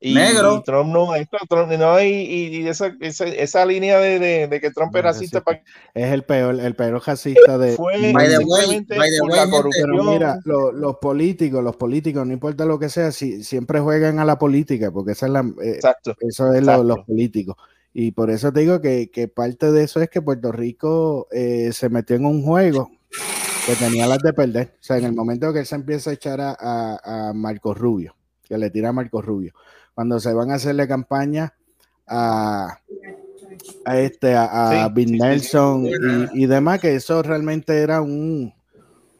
[0.00, 0.56] Y, Negro.
[0.56, 4.60] y Trump no, esto, Trump no, y, y- esa, esa, esa línea de, de- de
[4.60, 5.62] que Trump es racista racista.
[5.62, 7.72] pa- Es el peor, el peor racista de.
[7.72, 9.90] fue By the way, simplemente by the por way, la corrupción.
[9.92, 14.18] Pero mira, lo- los políticos, los políticos, no importa lo que sea, si, siempre juegan
[14.18, 16.16] a la política, porque esa es la, eh, Exacto.
[16.20, 17.56] eso es lo- los políticos.
[17.92, 21.68] Y por eso te digo que, que parte de eso es que Puerto Rico eh,
[21.74, 22.90] se metió en un juego
[23.66, 24.74] que tenía las de perder.
[24.74, 27.74] O sea, en el momento que él se empieza a echar a, a, a Marco
[27.74, 29.52] Rubio, que le tira a Marco Rubio,
[29.94, 31.54] cuando se van a hacerle campaña
[32.06, 32.78] a,
[33.84, 35.22] a este, a, a Sí, Bill sí, sí, sí.
[35.22, 35.86] Nelson
[36.34, 38.52] y, y demás, que eso realmente era un...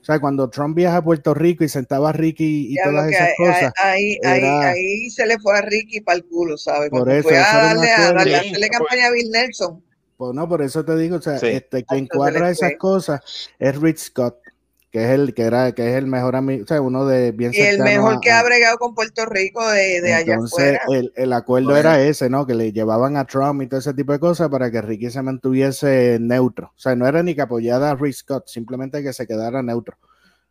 [0.00, 3.08] O sea, cuando Trump viaja a Puerto Rico y sentaba a Ricky y Ya todas
[3.08, 6.58] esas ahí, cosas, ahí, ahí, era- ahí se le fue a Ricky para el culo,
[6.58, 6.90] ¿sabes?
[6.90, 9.84] Por eso, fue a darle, a darle, hacerle campaña a Bill Nelson.
[10.26, 11.46] Pues no, por eso te digo, o sea, Sí.
[11.48, 13.20] este, quien cuadra esas cosas
[13.58, 14.36] es Rich Scott,
[14.90, 17.50] que es el que era, que es el mejor amigo, o sea, uno de bien
[17.54, 21.00] Y el mejor a- que ha bregado con Puerto Rico de, de allá Entonces, afuera.
[21.00, 21.80] el, el acuerdo Bueno.
[21.80, 22.46] era ese, ¿no?
[22.46, 25.22] Que le llevaban a Trump y todo ese tipo de cosas para que Ricky se
[25.22, 26.72] mantuviese neutro.
[26.76, 29.96] O sea, no era ni que apoyara a Rick Scott, simplemente que se quedara neutro.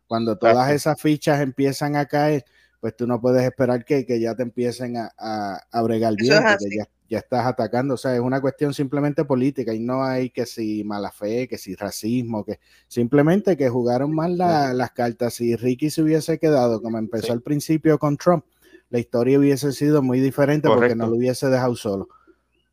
[0.06, 0.74] Cuando todas Exacto.
[0.74, 2.44] esas fichas empiezan a caer,
[2.80, 6.30] pues tú no puedes esperar que, que ya te empiecen a, a, a bregar Eso
[6.32, 7.92] bien, porque ya, ya estás atacando.
[7.94, 11.58] O sea, es una cuestión simplemente política y no hay que si mala fe, que
[11.58, 15.34] si racismo, que simplemente que jugaron mal la- las cartas.
[15.34, 17.32] Si Ricky se hubiese quedado como empezó Sí.
[17.32, 18.44] al principio con Trump,
[18.88, 21.04] la historia hubiese sido muy diferente porque Correcto.
[21.04, 22.08] no lo hubiese dejado solo.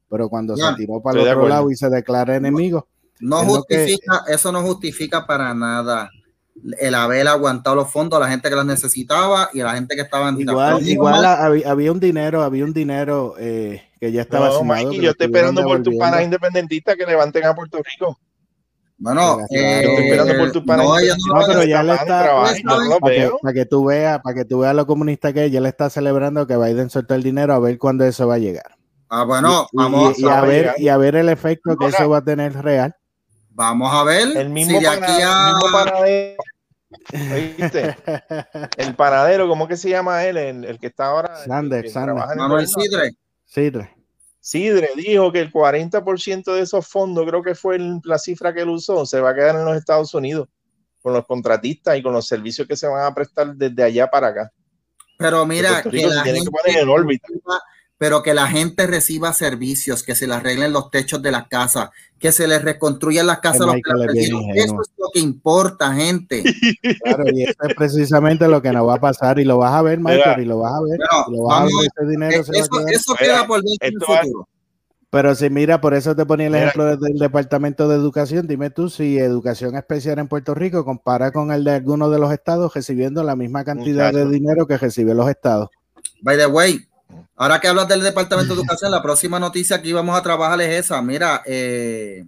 [0.10, 2.88] Pero cuando se tiró para el otro lado y se declara enemigo,
[3.20, 6.10] no es lo que- justifica, eso no justifica para nada
[6.80, 9.96] el haber aguantado los fondos a la gente que los necesitaba y a la gente
[9.96, 14.22] que estaba en igual, igual había, había un dinero, había un dinero eh, que ya
[14.22, 17.56] estaba No, asignado, Mikey, que yo estoy esperando por tus panas independentistas que levanten a
[17.56, 18.20] Puerto Rico.
[19.02, 23.00] Bueno, Claro, eh, Estoy esperando por tus panas no, no pero ya le está- yo
[23.00, 23.40] para que, veo.
[23.42, 25.90] para que tú veas, para que tú veas lo comunista que es, ya le está
[25.90, 28.76] celebrando que Biden soltó el dinero a ver cuándo eso va a llegar.
[29.10, 32.10] Ah, bueno, y, vamos, y- y a ver, y a ver el efecto que eso
[32.10, 32.94] va a tener real.
[33.60, 36.38] Vamos a ver El mismo, si de aquí pana- el mismo a panadero.
[37.34, 37.96] ¿Oíste?
[38.78, 40.38] El panadero, ¿cómo que se llama él?
[40.38, 41.36] El, el que está ahora.
[41.46, 42.16] Sander, que Sander.
[42.32, 42.68] en Manuel.
[42.68, 43.12] Sidre.
[43.46, 43.96] Sí, re-
[44.40, 48.62] Sidre dijo que el 40% de esos fondos, creo que fue el- la cifra que
[48.62, 50.48] él usó, se va a quedar en los Estados Unidos
[51.02, 54.28] con los contratistas y con los servicios que se van a prestar desde allá para
[54.28, 54.52] acá.
[55.18, 57.28] Pero mira, que la que poner en órbita.
[58.00, 61.90] Pero que la gente reciba servicios, que se le arreglen los techos de las casas,
[62.18, 63.62] que se les reconstruyan las casas.
[63.62, 64.50] a los perdieron.
[64.56, 66.42] Eso es lo que importa, gente.
[67.04, 69.82] Claro, y eso es precisamente lo que nos va a pasar y lo vas a
[69.82, 70.98] ver, Michael, Mira, y lo vas a ver.
[70.98, 73.48] Bueno, y lo vas a vamos, ver, ese dinero se va a eso, Mira, queda
[73.48, 74.48] por ver en el futuro.
[75.12, 76.66] Pero si mira, por eso te ponía el Mira.
[76.68, 78.48] ejemplo del Departamento de Educación.
[78.48, 82.32] Dime tú si educación especial en Puerto Rico compara con el de algunos de los
[82.32, 85.70] estados recibiendo la misma cantidad de dinero que reciben los estados.
[86.22, 86.89] By the way,
[87.36, 90.86] ahora que hablas del Departamento de Educación, la próxima noticia que íbamos a trabajar es
[90.86, 91.02] esa.
[91.02, 92.26] Mira, eh,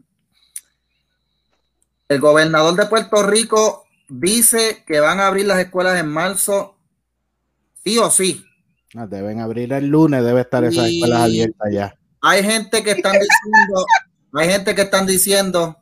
[2.08, 6.76] el gobernador de Puerto Rico dice que van a abrir las escuelas en marzo,
[7.84, 8.46] sí o sí.
[8.96, 11.96] Ah, deben abrir el lunes, debe estar esas Y- escuelas abiertas ya.
[12.22, 13.86] Hay gente que están diciendo,
[14.34, 15.78] hay gente que están diciendo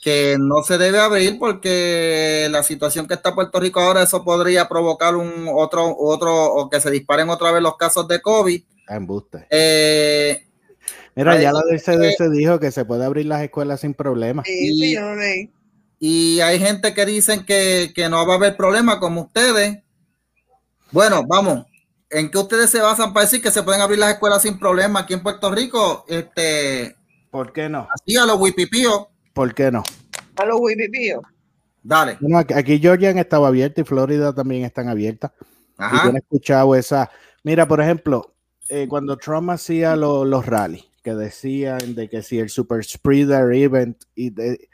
[0.00, 4.68] que no se debe abrir porque la situación que está Puerto Rico ahora, eso podría
[4.68, 8.62] provocar un otro, otro, o que se disparen otra vez los casos de COVID.
[8.88, 9.46] Ah, embuste.
[9.50, 10.46] Eh,
[11.16, 14.44] Mira, ya la eh, DCDC dijo que se puede abrir las escuelas sin problema.
[14.44, 15.50] Sí, sí, yo lo leí.
[15.98, 19.82] y hay gente que dicen que, que no va a haber problema como ustedes.
[20.92, 21.66] Bueno, vamos,
[22.08, 25.00] ¿en qué ustedes se basan para decir que se pueden abrir las escuelas sin problema
[25.00, 26.04] aquí en Puerto Rico?
[26.08, 26.96] Este,
[27.30, 27.88] ¿Por qué no?
[27.92, 29.84] así a los wipipíos, ¿Por qué no?
[30.34, 30.60] A los
[31.84, 32.16] dale.
[32.18, 35.30] Bueno, aquí, Georgia han estado abiertas y Florida también están abiertas.
[35.40, 35.44] Y
[35.76, 36.06] Ajá.
[36.06, 37.08] yo no he escuchado esa.
[37.44, 38.34] Mira, por ejemplo,
[38.68, 43.52] eh, cuando Trump hacía lo- los rallies, que decían de que si el Super Spreader
[43.52, 44.68] Event y de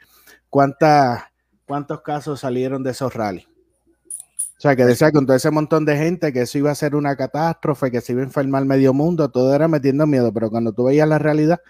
[0.49, 1.25] cuántas
[1.67, 3.45] cuántos casos salieron de esos rallies.
[3.45, 6.95] O sea, que decía con todo ese montón de gente que eso iba a ser
[6.95, 10.73] una catástrofe, que se iba a enfermar medio mundo, todo era metiendo miedo, pero cuando
[10.73, 11.61] tú veías la realidad,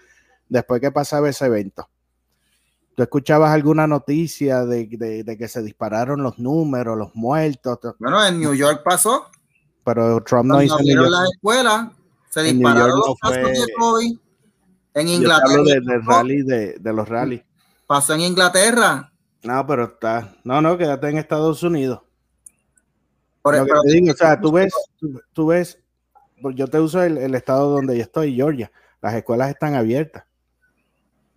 [0.48, 1.90] después que pasaba ese evento,
[2.96, 7.94] tú escuchabas alguna noticia de, de- de que se dispararon los números, los muertos, to-
[8.00, 9.30] Bueno, en New York pasó.
[9.84, 11.90] pero Trump no hizo yo- las escuelas,
[12.30, 14.18] se En dispararon los no casos fue- de COVID.
[14.94, 15.52] En Yo Inglaterra.
[15.52, 17.42] hablo de, rally de, los rallies.
[17.86, 19.12] Pasó en Inglaterra.
[19.42, 20.34] No, pero está.
[20.42, 22.00] No, no, quédate en Estados Unidos.
[23.42, 25.78] Por pero- te digo, o sea, tú ves, tú, tú ves,
[26.40, 28.72] pues yo te uso el, el estado donde yo estoy, Georgia.
[29.02, 30.24] Las escuelas están abiertas.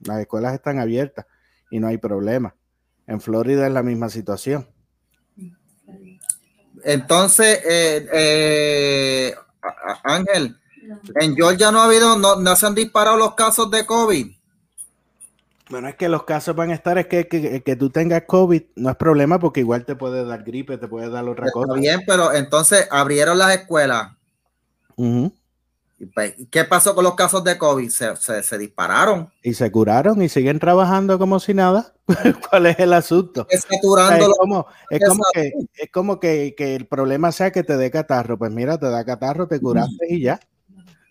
[0.05, 1.25] Las escuelas están abiertas
[1.69, 2.55] y no hay problema.
[3.07, 4.67] En Florida es la misma situación.
[6.83, 9.35] Entonces, eh, eh,
[10.03, 10.57] Ángel,
[11.19, 14.27] en Georgia no ha habido, no, no, se han disparado los casos de COVID.
[15.69, 18.61] Bueno, es que los casos van a estar, es que, que, que tú tengas COVID
[18.75, 21.73] no es problema porque igual te puede dar gripe, te puede dar otra Está cosa.
[21.73, 24.13] bien, pero entonces abrieron las escuelas.
[24.95, 25.31] Ujú.
[25.99, 27.89] ¿Y pues, ¿Qué pasó con los casos de COVID?
[27.89, 29.31] Se, se, se dispararon.
[29.43, 31.93] Y se curaron y siguen trabajando como si nada.
[32.49, 33.45] ¿Cuál es el asunto?
[33.49, 36.87] Es O sea, saturando es como, es de como, que, es como que, que el
[36.87, 38.37] problema sea que te dé catarro.
[38.37, 40.39] Pues mira, te da catarro, te curaste y ya.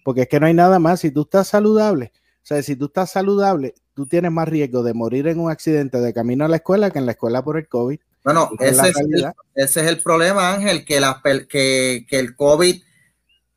[0.05, 1.01] Porque es que no hay nada más.
[1.01, 4.95] Si tú estás saludable, o sea, si tú estás saludable, tú tienes más riesgo de
[4.95, 7.69] morir en un accidente de camino a la escuela que en la escuela por el
[7.69, 8.01] COVID.
[8.25, 12.35] Bueno, la ese es, el, ese es el problema, Ángel, que, per- que, que el
[12.35, 12.83] COVID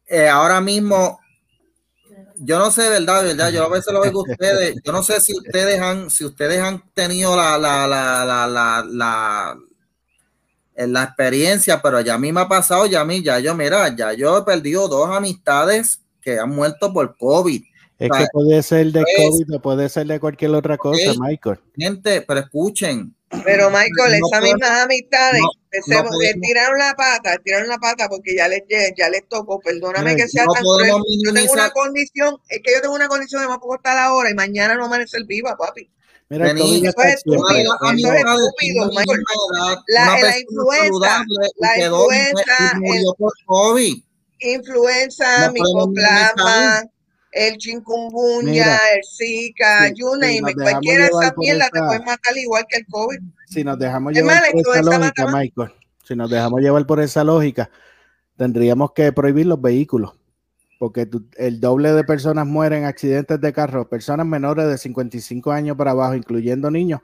[0.08, 1.20] eh, ahora mismo,
[2.43, 5.21] yo no sé, verdad, verdad, yo a veces lo oigo a ustedes, yo no sé
[5.21, 9.58] si ustedes han, si ustedes han tenido la, la, la, la, la, la,
[10.75, 13.56] eh, la experiencia, pero ya a mí me ha pasado, ya a mí, ya yo,
[13.56, 17.62] mira, ya yo he perdido dos amistades que han muerto por COVID.
[17.99, 20.77] Es O sea, que puede ser de pues, COVID o puede ser de cualquier otra
[20.77, 21.13] cosa.
[21.19, 21.60] Michael.
[21.77, 26.93] Gente, pero escuchen, Pero Michael, No esas mismas amistades no- no le podemos- tiraron la
[26.95, 28.63] pata, tiraron la pata porque ya les,
[28.97, 29.60] ya les tocó.
[29.60, 30.91] Perdóname que sea no tan cruel.
[31.23, 34.29] Yo tengo una condición, es que yo tengo una condición de no puedo estar ahora
[34.29, 35.89] y mañana no amanecer viva, papi.
[36.29, 38.91] Mira, el eso es estúpido, eso es estúpido,
[39.88, 41.25] la La- influenza,
[41.57, 42.79] la influenza,
[43.45, 44.03] COVID.
[44.39, 46.84] Influenza, micoplasma,
[47.31, 52.65] el chikungunya, Mira, el Zika, you name Cualquiera de esas mierdas te puede matar igual
[52.69, 53.19] que el COVID.
[53.52, 55.38] Si nos dejamos llevar por esa lógica, mata.
[55.38, 55.72] Michael,
[56.04, 57.70] si nos dejamos llevar por esa lógica,
[58.38, 60.14] tendríamos que prohibir los vehículos,
[60.80, 65.76] porque el doble de personas mueren en accidentes de carro, personas menores de 55 años
[65.76, 67.02] para abajo, incluyendo niños,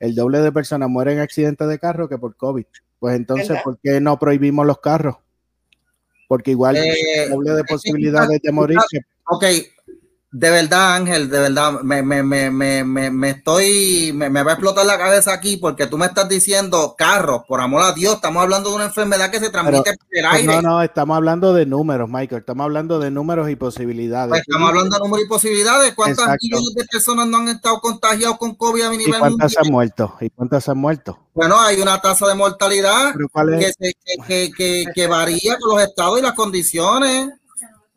[0.00, 2.64] el doble de personas mueren en accidentes de carro que por COVID.
[2.98, 3.62] Pues entonces, ¿Verdad?
[3.62, 5.16] ¿por qué no prohibimos los carros?
[6.26, 8.78] Porque igual Eh, el doble de posibilidades de morir.
[9.26, 9.44] Ok,
[10.34, 14.52] de verdad, Ángel, de verdad, me, me, me, me, me, me estoy, me, me va
[14.52, 18.14] a explotar la cabeza aquí porque tú me estás diciendo carros, por amor a Dios,
[18.14, 20.56] estamos hablando de una enfermedad que se transmite por el Pues aire.
[20.56, 22.40] no, no, estamos hablando de números, Michael.
[22.40, 24.30] Estamos hablando de números y posibilidades.
[24.30, 25.94] Pues estamos hablando de números y posibilidades.
[25.94, 26.38] ¿Cuántas Exacto.
[26.46, 29.64] millones de personas no han estado contagiados con COVID a ¿Y nivel cuántas mundial?
[29.66, 30.14] han muerto?
[30.22, 31.18] ¿Y cuántas han muerto?
[31.34, 35.58] Bueno, hay una tasa de mortalidad Pero ¿cuál que, se- que, que, que, que varía
[35.58, 37.32] con los estados y las condiciones.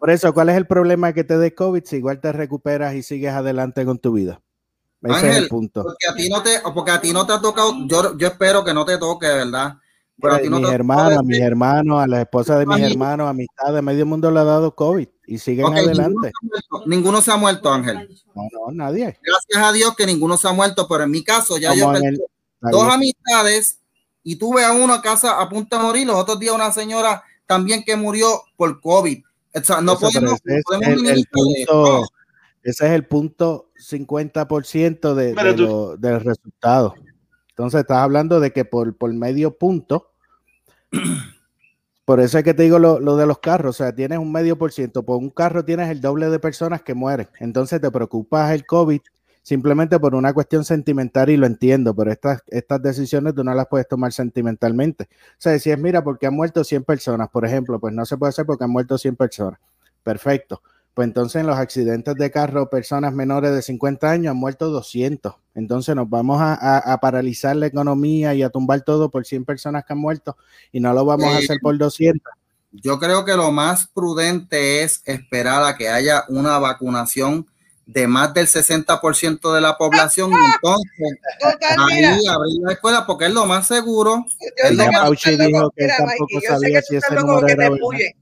[0.06, 3.02] Por eso, ¿cuál es el problema que te dé COVID si igual te recuperas y
[3.02, 4.39] sigues adelante con tu vida?
[5.02, 5.82] Ese es Ángel, el punto.
[5.82, 8.63] Porque a ti no te, porque a ti no te ha tocado, yo, yo espero
[8.63, 9.78] que no te toque, ¿verdad?
[10.22, 13.28] Pero a ti no mis hermanos, a mis hermanos, a las esposas de mis hermanos,
[13.28, 16.04] amistades, medio mundo le ha dado COVID y siguen adelante.
[16.06, 18.22] Ninguno, se ha muerto, ninguno se ha muerto, Ángel.
[18.36, 19.20] No, no, nadie.
[19.24, 21.94] Gracias a Dios que ninguno se ha muerto, pero en mi caso ya yo Como
[21.94, 22.22] perdí el-
[22.62, 23.80] dos amistades
[24.22, 26.06] y tuve a uno a casa a punto de morir.
[26.06, 29.24] Los otros días una señora también que murió por COVID.
[29.56, 32.04] O sea, no Eso, podemos, ese es podemos el- punto,
[32.63, 36.94] ese es el punto 50% de, de tú- lo- del resultado.
[37.50, 40.12] Entonces estás hablando de que por, por medio punto,
[42.04, 44.32] por eso es que te digo lo, lo de los carros, o sea, tienes un
[44.32, 47.28] medio por ciento, por un carro tienes el doble de personas que mueren.
[47.39, 49.02] Entonces te preocupas el COVID
[49.46, 53.68] simplemente por una cuestión sentimental y lo entiendo, pero estas, estas decisiones tú no las
[53.68, 55.04] puedes tomar sentimentalmente.
[55.04, 58.18] O sea, si es, mira, porque han muerto 100 personas, por ejemplo, pues no se
[58.18, 59.60] puede hacer porque han muerto 100 personas.
[60.02, 60.64] Perfecto.
[60.96, 65.36] Pues entonces en los accidentes de carro, personas menores de 50 años han muerto 200.
[65.54, 69.46] Entonces nos vamos a, a- a paralizar la economía y a tumbar todo por 100
[69.46, 70.38] personas que han muerto
[70.72, 72.34] y no lo vamos a hacer por 200.
[72.72, 77.46] Yo creo que lo más prudente es esperar a que haya una vacunación
[77.86, 80.89] de más del 60% de la población entonces
[81.78, 84.26] ahí abrir la escuela porque es lo más seguro.
[84.39, 85.71] yo sé Ya que loco.
[85.76, 88.13] que Mira, Mikey, yo sé que si tú estás loco era te puyen.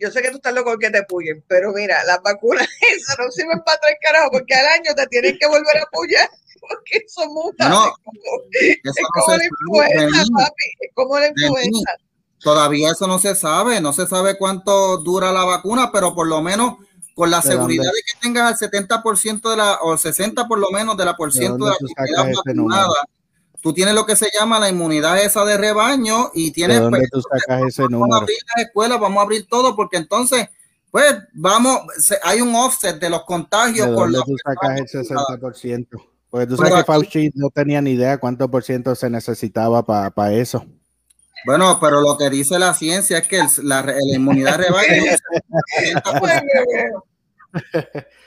[0.00, 3.30] Yo sé que tú estás loco porque te puyen, pero mira, las vacunas esas no
[3.32, 6.28] sirven para tres carajos porque al año te tienen que volver a pullar
[6.60, 7.68] porque son mutas.
[7.68, 8.18] No, es como,
[8.52, 10.64] Eso es la influenza, papi.
[10.80, 11.96] Es como la influenza.
[12.40, 16.40] Todavía eso no se sabe, no se sabe cuánto dura la vacuna, pero por lo
[16.40, 16.76] menos
[17.18, 17.96] con la ¿De seguridad dónde?
[17.98, 21.16] de que tengas el 70% de la, o el 60 por lo menos de la
[21.16, 22.94] por ¿De ciento de dónde la vacunada,
[23.60, 27.00] tú tienes lo que se llama la inmunidad esa de rebaño y ¿De tienes dónde
[27.00, 28.14] pues, tú sacas ese vamos a número?
[28.22, 30.46] abrir las escuelas, vamos a abrir todo, porque entonces,
[30.92, 31.80] pues, vamos,
[32.22, 35.62] hay un offset de los ¿De contagios con dónde los tú sacas el personas vacunadas.
[35.62, 35.88] 60%?
[36.30, 39.10] Porque tú Pero sabes que aquí- Fauci no tenía ni idea cuánto por ciento se
[39.10, 40.64] necesitaba para eso.
[41.46, 45.20] Bueno, pero lo que dice la ciencia es que el- la, la inmunidad rebaño es
[45.82, 46.20] el 60%.
[46.24, 46.90] Ay, bebé.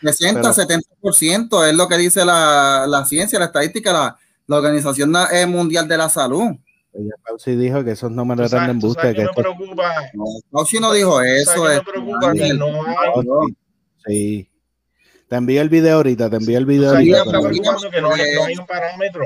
[0.01, 5.13] 60, Pero- 70% es lo que dice la, la ciencia, la estadística, la, la Organización
[5.31, 6.51] eh, Mundial de la Salud.
[6.93, 9.13] Ella Fauci dijo que esos números eran de embuste.
[9.13, 9.93] Que me esto- preocupa.
[10.13, 11.51] No, Fauci no dijo eso.
[11.51, 13.07] sabes que me este, preocupa que no hay.
[13.15, 13.47] Oh,
[14.07, 14.47] sí.
[15.29, 17.23] Te envío el video ahorita, te envío el video ahorita.
[17.23, 19.23] preocupando que no hay, no hay un parámetro.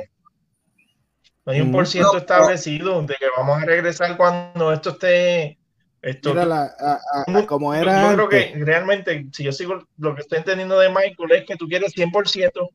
[1.46, 5.58] No hay un por ciento No, establecido de que vamos a regresar cuando esto esté.
[6.02, 8.52] Esto, Mira, la- a- a- Yo- como yo era creo antes.
[8.52, 11.94] que realmente, si yo sigo lo que estoy entendiendo de Michael, es que tú quieres
[11.94, 12.70] 100%,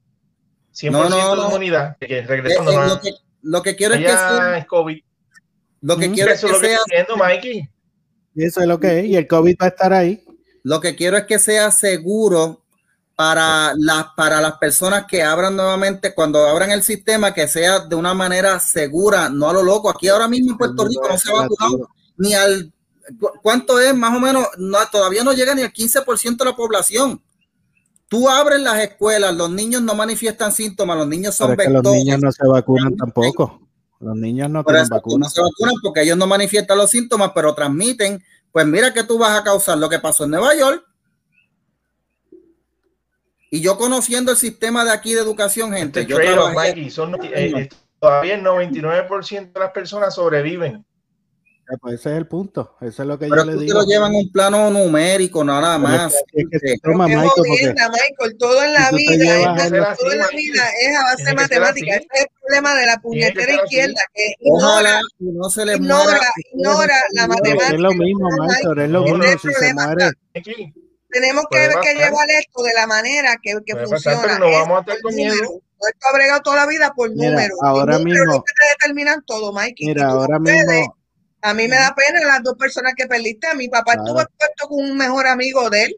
[0.72, 0.90] 100%
[1.36, 3.10] No, no, de de que Eh, regresando eh, no lo, que,
[3.42, 4.98] lo que quiero es que sea, haya COVID.
[5.82, 6.12] lo que Mm.
[6.14, 7.68] quiero es Eso que es lo que sea estoy diciendo, Mikey.
[8.36, 9.04] Eso es lo que es.
[9.06, 10.24] Y el COVID va a estar ahí.
[10.62, 12.59] Lo que quiero es que sea seguro
[13.20, 17.94] para las, para las personas que abran nuevamente, cuando abran el sistema, que sea de
[17.94, 19.90] una manera segura, no a lo loco.
[19.90, 22.72] Aquí ahora mismo en Puerto Rico no se ha vacunado ni al...
[23.20, 23.94] ¿cu- ¿Cuánto es?
[23.94, 27.22] Más o menos, no, todavía no llega ni al 15% de la población.
[28.08, 31.72] Tú abres las escuelas, los niños no manifiestan síntomas, los niños son Pero es que
[31.74, 32.02] los vectores.
[32.02, 33.68] niños no se vacunan tampoco.
[34.00, 35.32] Los niños no tienen eso no vacunas.
[35.34, 38.24] se vacunan porque ellos no manifiestan los síntomas, pero transmiten.
[38.50, 40.82] Pues mira que tú vas a causar lo que pasó en Nueva York.
[43.50, 46.90] Y yo conociendo el sistema de aquí de educación, gente, Este yo trade-off, trabajé- Mikey,
[46.90, 50.84] son, eh, eh, todavía el 99% de las personas sobreviven.
[51.80, 52.74] Pues ese es el punto.
[52.80, 53.74] Eso es lo que pero yo le digo.
[53.78, 56.12] lo llevan un plano numérico, nada Pero es más.
[56.32, 60.00] que- es que Pero toma, Michael, jodienda, Michael, todo en la vida, es- ser así,
[60.02, 61.90] todo en la vida es a base matemática.
[61.94, 65.76] Ese es el problema de la puñetera izquierda, que ignora, Ojalá y no se les
[65.76, 66.20] ignora, muera.
[66.52, 67.74] ignora la Pero matemática.
[67.74, 69.22] es lo mismo, Michael, es lo mismo.
[69.40, 70.74] Si se muere, Mikey,
[71.10, 74.22] Tenemos que, que llevar esto de la manera que, que Puede pasar, funciona.
[74.22, 75.34] pero no vamos a estar con miedo.
[75.34, 77.58] esto ha bregado toda la vida por Mira, números.
[77.62, 79.86] ahora Los números mismo- lo que te determinan todo, Mikey.
[79.86, 80.66] Y mira, ahora puedes.
[80.66, 80.96] mismo,
[81.42, 83.46] A mí me da pena las dos personas que perdiste.
[83.46, 84.02] A mi papá Claro.
[84.04, 85.96] estuvo expuesto con un mejor amigo de él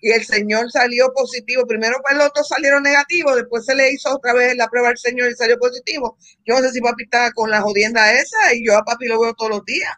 [0.00, 1.66] y el señor salió positivo.
[1.66, 4.98] Primero pues los dos salieron negativos, después se le hizo otra vez la prueba al
[4.98, 6.16] señor y salió positivo.
[6.44, 9.18] Yo no sé si papi está con la jodienda esa y yo a papi lo
[9.20, 9.92] veo todos los días.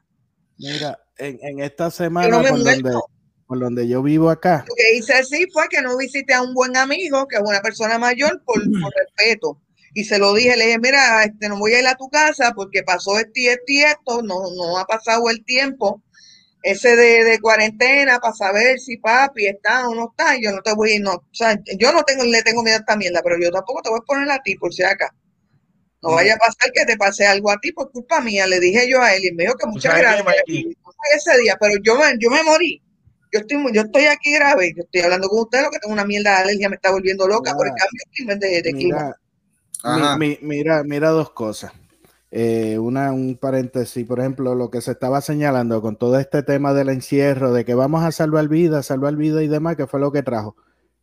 [0.57, 2.91] mira, en, en esta Yo semana no me por donde.
[3.51, 6.55] Por donde yo vivo acá, Lo que hice así fue que no visité a un
[6.55, 9.61] buen amigo, que es una persona mayor, por, por respeto.
[9.93, 12.53] Y se lo dije, le dije, mira, este, no voy a ir a tu casa
[12.55, 16.01] porque pasó esto y esto y esto, no, no ha pasado el tiempo
[16.63, 20.37] ese de, de cuarentena para saber si papi está o no está.
[20.41, 22.77] Yo no te voy a ir, no, o sea, yo no tengo, le tengo miedo
[22.77, 25.13] a esta mierda, pero yo tampoco te voy a poner a ti por si acá.
[26.03, 28.89] No vaya a pasar que te pase algo a ti por culpa mía, le dije
[28.89, 30.25] yo a él y me dijo que muchas gracias.
[31.17, 32.81] Ese día, pero yo me, yo me morí.
[33.33, 36.05] Yo estoy, yo estoy aquí grave, yo estoy hablando con usted, lo que tengo una
[36.05, 39.17] mierda de alergia, me está volviendo loca por el cambio de clima- de, clima.
[39.97, 41.73] mira, mi- mira, mira dos cosas.
[42.33, 46.73] Eh, una, un paréntesis, por ejemplo, lo que se estaba señalando con todo este tema
[46.75, 50.13] del encierro, de que vamos a salvar vidas, salvar vidas y demás, que fue lo
[50.13, 50.57] que trajo,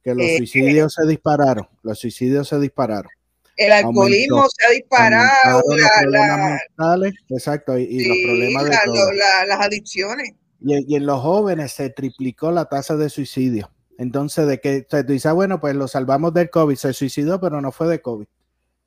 [0.03, 3.11] que los Eh, suicidios se dispararon, los suicidios se dispararon.
[3.57, 8.05] El alcoholismo aumentó, se ha disparado, Aumentaron los la- problemas la- mentales, exacto, y, y
[8.07, 9.11] los problemas de la- todo.
[9.13, 10.32] la- las adicciones.
[10.61, 13.71] Y, y en los jóvenes se triplicó la tasa de suicidio.
[13.97, 16.93] Entonces, de que o sea, tú dices, ah, bueno, pues lo salvamos del COVID, se
[16.93, 18.27] suicidó, pero no fue de COVID.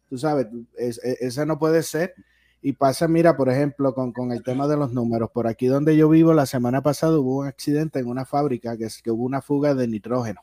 [0.09, 0.47] Tú sabes,
[0.77, 2.15] es- es- ese no puede ser.
[2.63, 5.31] Y pasa, mira, por ejemplo, con, con el tema de los números.
[5.31, 8.89] Por aquí donde yo vivo, la semana pasada hubo un accidente en una fábrica que,
[9.11, 10.41] hubo una fuga de nitrógeno.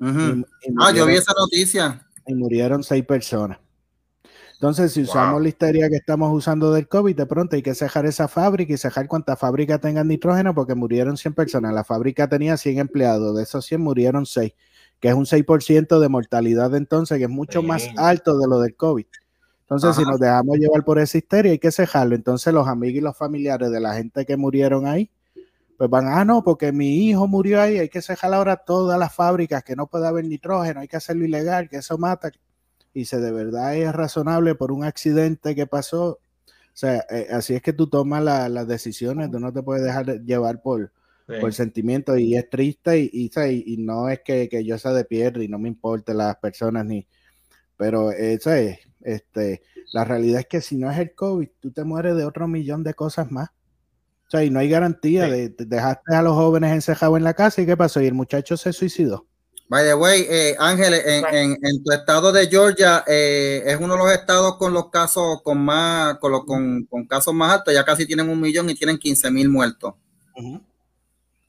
[0.00, 0.18] Ujú.
[0.20, 2.06] Y- y Ah, yo vi esa noticia.
[2.26, 3.58] y murieron seis personas.
[4.56, 5.10] Entonces, si Wow.
[5.10, 8.72] usamos la histeria que estamos usando del COVID, de pronto hay que cejar esa fábrica
[8.72, 11.74] y cejar cuánta fábrica tenga nitrógeno porque murieron 100 personas.
[11.74, 14.52] La fábrica tenía 100 empleados, de esos 100 murieron 6,
[14.98, 18.74] que es un 6% de mortalidad entonces, que es mucho más alto de lo del
[18.76, 19.04] COVID.
[19.60, 22.14] Entonces, si nos dejamos llevar por esa histeria, hay que cejarlo.
[22.14, 25.10] Entonces, los amigos y los familiares de la gente que murieron ahí,
[25.76, 29.12] pues van, ah, no, porque mi hijo murió ahí, hay que cejar ahora todas las
[29.14, 32.30] fábricas, que no puede haber nitrógeno, hay que hacerlo ilegal, que eso mata.
[32.96, 36.18] Y si de verdad es razonable por un accidente que pasó, o
[36.72, 40.06] sea, eh, así es que tú tomas la- las decisiones, tú no te puedes dejar
[40.06, 40.92] de- llevar por,
[41.28, 41.34] Sí.
[41.40, 43.30] por sentimientos y es triste y,
[43.66, 46.86] y, no es que, que yo sea de piedra y no me importe las personas
[46.86, 47.06] ni,
[47.76, 49.60] pero eso es, este,
[49.92, 52.82] la realidad es que si no es el COVID, tú te mueres de otro millón
[52.82, 53.50] de cosas más.
[54.26, 55.30] O sea, y no hay garantía Sí.
[55.32, 58.14] de, de- dejaste a los jóvenes encerrados en la casa y qué pasó, y el
[58.14, 59.26] muchacho se suicidó.
[59.68, 63.94] By the way, eh, Ángel, en, en- en tu estado de Georgia eh, es uno
[63.94, 67.74] de los estados con los casos con más, con, los, con, con casos más altos.
[67.74, 69.94] Ya casi tienen un millón y tienen 15 mil muertos.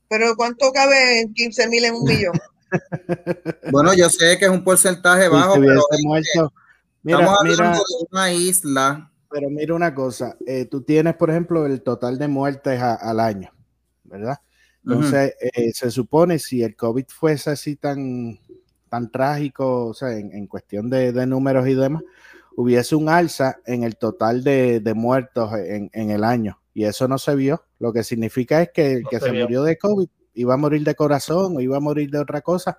[0.09, 2.33] Pero ¿cuánto cabe en 15 mil en un millón?
[3.71, 6.53] Bueno, yo sé que es un porcentaje bajo, se pero muerto.
[7.03, 9.11] Mira, estamos mira, hablando de una isla.
[9.29, 13.19] pero mira una cosa, eh, tú tienes, por ejemplo, el total de muertes a- al
[13.21, 13.51] año,
[14.03, 14.37] ¿verdad?
[14.87, 18.39] Entonces, eh, se supone si el COVID fuese así tan,
[18.87, 22.03] tan trágico, o sea, en, en cuestión de, de, números y demás,
[22.55, 26.61] hubiese un alza en el total de, de muertos en, en, el año.
[26.73, 27.65] Y eso no se vio.
[27.79, 30.57] Lo que significa es que el no que se, se murió de COVID iba a
[30.57, 32.77] morir de corazón o iba a morir de otra cosa.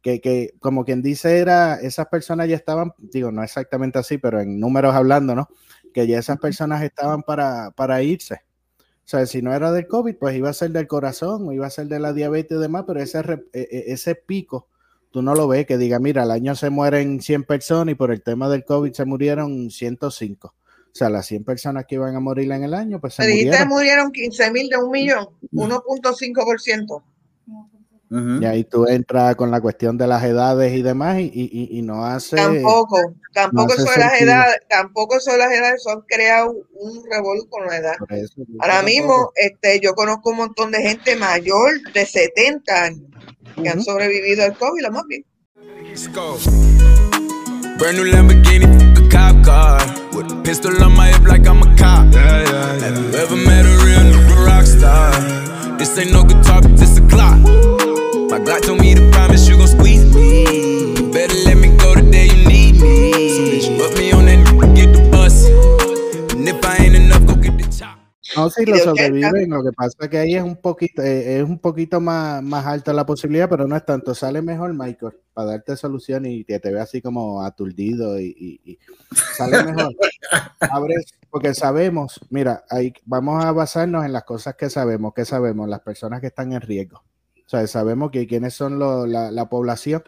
[0.00, 4.40] Que, que, como quien dice era, esas personas ya estaban, digo, no exactamente así, pero
[4.40, 5.48] en números hablando, ¿no?
[5.92, 8.42] Que ya esas personas estaban para, para irse.
[9.08, 11.66] O sea, si no era del COVID, pues iba a ser del corazón o iba
[11.66, 13.22] a ser de la diabetes y demás, pero ese,
[13.54, 14.68] ese pico
[15.10, 18.10] tú no lo ves que diga, mira, al año se mueren 100 personas y por
[18.10, 20.48] el tema del COVID se murieron 105.
[20.48, 20.54] O
[20.92, 23.68] sea, las 100 personas que iban a morir en el año, pues se murieron.
[23.68, 27.02] murieron 15 mil de un millón, 1.5%.
[28.10, 28.42] Uh -huh.
[28.42, 31.82] Y ahí tú entras con la cuestión de las edades y demás y, y, y
[31.82, 32.36] no hace...
[32.36, 32.96] Tampoco,
[33.34, 37.76] tampoco no son las edades, tampoco son las edades, son creado un revolú con la
[37.76, 37.96] edad.
[38.10, 39.32] Eso, Ahora mismo, poco.
[39.36, 43.02] este, yo conozco un montón de gente mayor de 70 años
[43.54, 43.72] que uh -huh.
[43.72, 45.24] han sobrevivido al COVID, lo más bien.
[47.92, 49.80] New Lamborghini, a cop car.
[50.12, 52.12] With a pistol on my hip like I'm a cop.
[52.12, 52.84] Yeah, yeah, yeah.
[52.84, 55.12] Have you ever met a real rock star?
[55.78, 57.38] This ain't no guitar, this a clock.
[58.38, 60.94] My God told me to promise you gon' squeeze me.
[60.94, 63.10] You better let me go the day you need me.
[63.34, 65.50] So bitch, put me on that get the bus.
[66.30, 67.98] And if I ain't enough, go get the chop.
[68.36, 71.42] No, si lo sobreviven, lo que pasa es que ahí es un poquito, eh, es
[71.42, 74.14] un poquito más, más alta la posibilidad, pero no es tanto.
[74.14, 78.70] Sale mejor, Michael, para darte solución y que te vea así como aturdido y, y,
[78.70, 78.78] y
[79.36, 79.92] sale mejor.
[80.60, 85.68] Abres, porque sabemos, mira, ahí vamos a basarnos en las cosas que sabemos, que sabemos,
[85.68, 87.02] las personas que están en riesgo.
[87.48, 90.02] O sea, sabemos que quiénes son la, la, población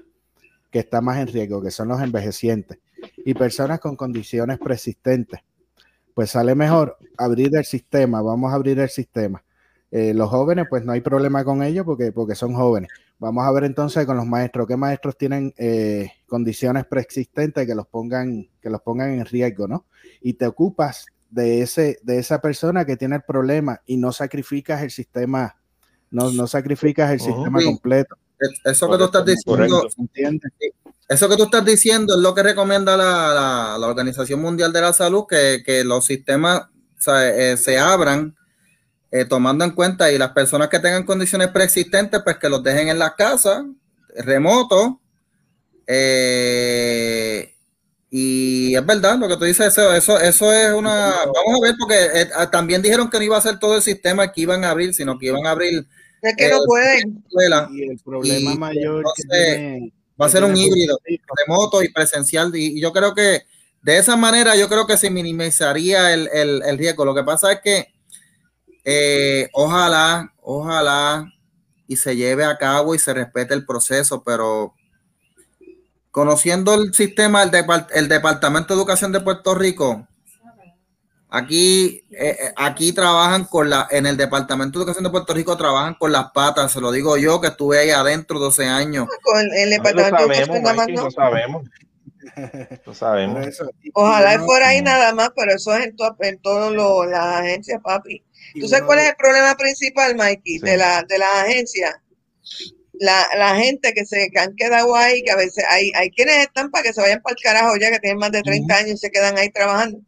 [0.71, 2.79] que está más en riesgo, que son los envejecientes
[3.25, 5.41] y personas con condiciones persistentes.
[6.13, 9.43] Pues sale mejor abrir el sistema, vamos a abrir el sistema.
[9.91, 12.91] Eh, los jóvenes, pues no hay problema con ellos porque, porque son jóvenes.
[13.19, 17.87] Vamos a ver entonces con los maestros, qué maestros tienen eh, condiciones preexistentes que los
[17.87, 19.87] pongan, que los pongan en riesgo, ¿no?
[20.21, 24.83] Y te ocupas de ese, de esa persona que tiene el problema y no sacrificas
[24.83, 25.57] el sistema
[26.11, 27.67] no, no sacrificas el sistema sí.
[27.67, 28.17] completo.
[28.65, 29.87] Eso que tú estás diciendo,
[31.09, 34.81] eso que tú estás diciendo es lo que recomienda la, la, la Organización Mundial de
[34.81, 38.35] la Salud, que, que los sistemas o sea, eh, se abran
[39.11, 42.89] eh, tomando en cuenta y las personas que tengan condiciones preexistentes, pues que los dejen
[42.89, 43.65] en las casas,
[44.15, 44.95] remotos.
[45.87, 47.53] Eh,
[48.09, 51.13] y es verdad lo que tú dices, eso, eso, eso es una.
[51.27, 54.31] Vamos a ver, porque eh, también dijeron que no iba a ser todo el sistema
[54.31, 55.87] que iban a abrir, sino que iban a abrir
[56.23, 57.25] es que no pueden.
[57.73, 60.99] Y el problema y mayor entonces, que tiene, va a ser un híbrido,
[61.47, 62.55] remoto y presencial.
[62.55, 63.43] Y, y, yo creo que
[63.83, 67.05] de esa manera yo creo que se minimizaría el, el, el riesgo.
[67.05, 67.93] Lo que pasa es que
[68.85, 71.33] eh, ojalá, ojalá
[71.87, 74.75] y se lleve a cabo y se respete el proceso, pero
[76.11, 80.07] conociendo el sistema, el, depart el Departamento de Educación de Puerto Rico,
[81.33, 85.95] Aquí, eh, aquí trabajan con la, en el Departamento de Educación de Puerto Rico trabajan
[85.95, 89.07] con las patas, se lo digo yo que estuve ahí adentro 12 años.
[89.23, 91.03] Con el Departamento de Educación no.
[91.05, 91.65] Lo sabemos.
[92.85, 93.49] Lo sabemos.
[93.95, 97.81] Ojalá no, fuera ahí nada más, pero eso es en, to, en todas las agencias,
[97.81, 98.25] papi.
[98.61, 100.67] ¿Tú sabes cuál es el problema principal, Mikey, sí.
[100.67, 101.95] de, la, de las agencias?
[102.95, 106.39] La, la, gente que se que han quedado ahí, que a veces hay, hay quienes
[106.39, 108.77] están para que se vayan para el carajo ya, que tienen más de 30 uh
[108.77, 108.81] -huh.
[108.81, 110.01] años y se quedan ahí trabajando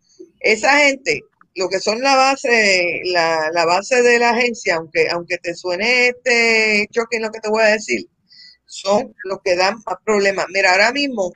[0.43, 1.23] esa gente,
[1.55, 6.09] lo que son la base, la, la, base de la agencia, aunque, aunque te suene
[6.09, 8.09] este choque en lo que te voy a decir,
[8.67, 10.47] son los que dan más problemas.
[10.49, 11.33] Mira, ahora mismo,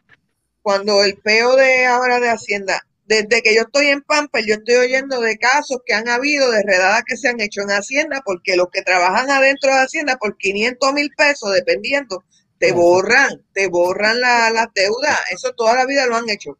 [0.62, 4.74] cuando el peo de ahora de Hacienda, desde que yo estoy en Pampa, yo estoy
[4.76, 8.56] oyendo de casos que han habido, de redadas que se han hecho en Hacienda, porque
[8.56, 12.24] los que trabajan adentro de Hacienda por 500 mil pesos, dependiendo,
[12.58, 15.16] te borran, te borran la, la deuda.
[15.30, 16.58] Eso toda la vida lo han hecho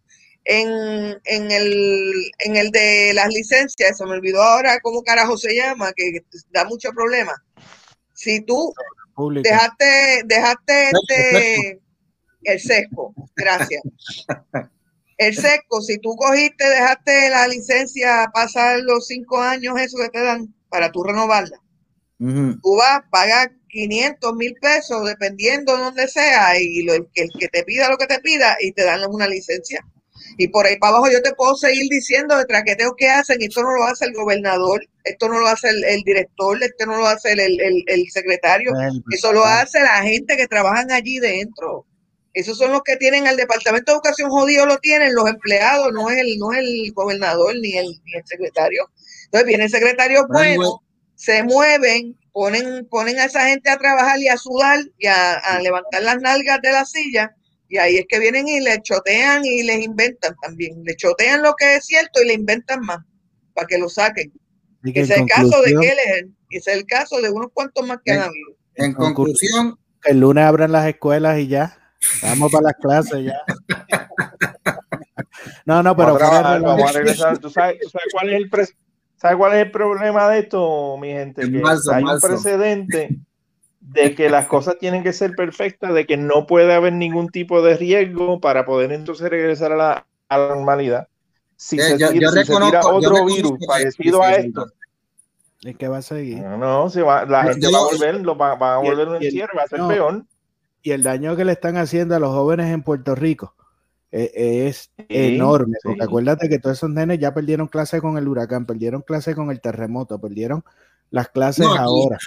[0.49, 5.57] en, en, el, en el de las licencias, se me olvidó ahora cómo carajo se
[5.57, 7.33] llama, que da mucho problema.
[8.15, 8.73] Si tú
[9.17, 9.51] Pública.
[9.51, 11.81] dejaste, dejaste este,
[12.45, 13.83] el sesco, gracias.
[15.19, 20.23] El sesco, si tú cogiste, dejaste la licencia pasar los cinco años, eso que te
[20.23, 21.59] dan para tú renovarla.
[22.19, 22.61] Uh -huh.
[22.63, 27.49] Tú vas, pagas 500 mil pesos, dependiendo de donde sea, y lo, el, el que
[27.49, 29.85] te pida lo que te pida, y te dan una licencia
[30.39, 33.63] y por ahí para abajo yo te puedo seguir diciendo de traqueteos que hacen, esto
[33.63, 37.07] no lo hace el gobernador, esto no lo hace el, el director, esto no lo
[37.07, 38.73] hace el, el, el secretario,
[39.11, 41.87] eso lo hace la gente que trabajan allí dentro.
[42.35, 46.11] Esos son los que tienen el Departamento de Educación jodido, lo tienen los empleados, no
[46.11, 48.91] es el, no es el gobernador ni el, ni el secretario.
[49.25, 50.83] Entonces viene el secretario bueno,
[51.15, 55.59] se mueven ponen, ponen a esa gente a trabajar y a sudar y a, a
[55.61, 57.35] levantar las nalgas de la silla
[57.69, 60.83] y ahí es que vienen y le chotean y les inventan también.
[60.85, 62.99] Le chotean lo que es cierto y le inventan más
[63.55, 64.33] para que lo saquen.
[64.85, 66.29] Y que Ese es el caso de Keller.
[66.51, 68.57] Ese es el caso de unos cuantos más que han habido.
[68.77, 71.77] En conclusión, el lunes abran las escuelas y ya.
[72.23, 73.41] Vamos para las clases ya.
[75.65, 77.39] No, no, pero Vamos a vamos regresar.
[77.39, 78.69] ¿Tú sabes, tú sabes cuál es el pre-
[79.17, 81.43] ¿sabes cuál es el problema de esto, mi gente?
[81.43, 82.27] En Que marzo, hay marzo.
[82.27, 83.17] un precedente
[83.89, 87.63] de que las cosas tienen que ser perfectas, de que no puede haber ningún tipo
[87.63, 91.09] de riesgo para poder entonces regresar a la, a la normalidad.
[91.57, 94.23] Si, Eh, se, yo- tira, yo si se tira reconozco- yo otro virus que- parecido
[94.23, 94.67] a esto,
[95.65, 96.41] Es que va a seguir.
[96.43, 99.09] no, no, se va, la gente yo- va a volver, lo va, va a volver
[99.09, 99.89] un encierro, va a ser no.
[99.89, 100.25] peor.
[100.83, 103.55] Y el daño que le están haciendo a los jóvenes en Puerto Rico
[104.13, 105.75] eh, es Sí, enorme.
[105.83, 105.89] sí.
[105.89, 109.51] Porque acuérdate que todos esos nenes ya perdieron clase con el huracán, perdieron clase con
[109.51, 110.65] el terremoto, perdieron
[111.11, 112.19] las clases No, aquí- ahora.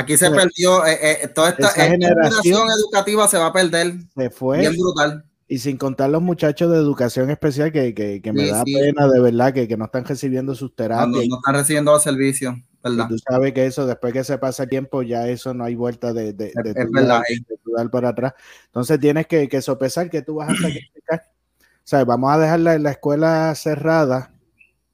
[0.00, 3.94] Aquí se perdió, eh, eh, toda esta, generación- educativa se va a perder.
[4.16, 4.58] Se fue.
[4.58, 5.24] Bien brutal.
[5.48, 8.72] Y sin contar los muchachos de educación especial que, que, que me Sí, da sí.
[8.74, 11.26] pena de verdad que, que no están recibiendo sus No, no- terapias.
[11.28, 13.08] no están recibiendo los servicios, Y ¿verdad?
[13.08, 16.12] tú sabes que eso, después que se pasa el tiempo, ya eso no hay vuelta
[16.12, 18.34] de, de, de Es- tú es verdad, dar- de tú dar para atrás.
[18.66, 21.24] Entonces tienes que, que sopesar que tú vas a sacrificar.
[21.82, 24.32] O sea, vamos a dejar la, la escuela cerrada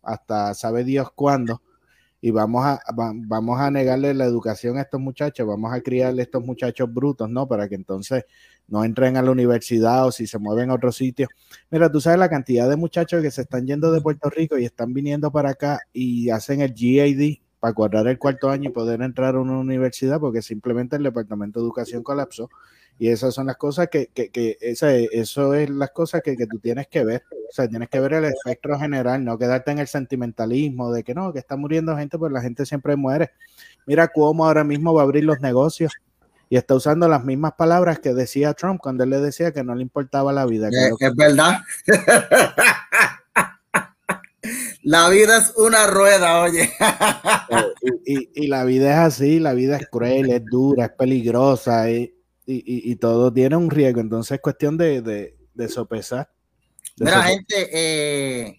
[0.02, 1.61] hasta sabe Dios cuándo
[2.27, 6.22] y vamos a, va- vamos a negarle la educación a estos muchachos, vamos a criarle
[6.22, 7.47] a estos muchachos brutos, ¿no?
[7.49, 8.24] Para que entonces
[8.68, 11.29] no entren a la universidad o si se mueven a otro sitio.
[11.70, 14.64] Mira, tú sabes la cantidad de muchachos que se están yendo de Puerto Rico y
[14.64, 19.03] están viniendo para acá y hacen el GAD para cuadrar el cuarto año y poder
[19.03, 22.51] entrar a una universidad porque simplemente el Departamento de Educación colapsó.
[22.99, 26.47] Y esas son las cosas que, que, que esa, eso es las cosas que, que
[26.47, 27.22] tú tienes que ver.
[27.30, 31.14] O sea, tienes que ver el espectro general, no quedarte en el sentimentalismo de que
[31.14, 33.30] no, que está muriendo gente, pues la gente siempre muere.
[33.86, 35.92] Mira cómo ahora mismo va a abrir los negocios
[36.49, 39.74] y está usando las mismas palabras que decía Trump cuando él le decía que no
[39.74, 40.70] le importaba la vida.
[40.70, 41.59] que Eh, lo- es verdad.
[44.82, 46.70] La vida es una rueda, oye.
[48.05, 51.90] y, y- y la vida es así, la vida es cruel, es dura, es peligrosa
[52.47, 52.57] y-
[52.88, 54.01] y- y todo tiene un riesgo.
[54.01, 56.30] Entonces es cuestión de, de, de sopesar.
[56.97, 57.34] de Mira, sopesar.
[57.36, 58.59] gente, eh,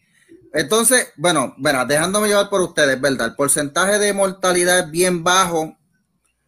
[0.53, 3.27] entonces, bueno, bueno, dejándome llevar por ustedes, ¿verdad?
[3.27, 5.75] El porcentaje de mortalidad es bien bajo.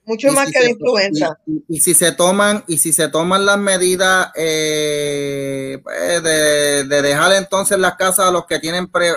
[0.05, 1.39] Mucho más si que la influenza.
[1.45, 6.83] Y, y- y si se toman, y si se toman las medidas eh, pues, de,
[6.85, 9.13] de dejar entonces las casas a los que tienen pre-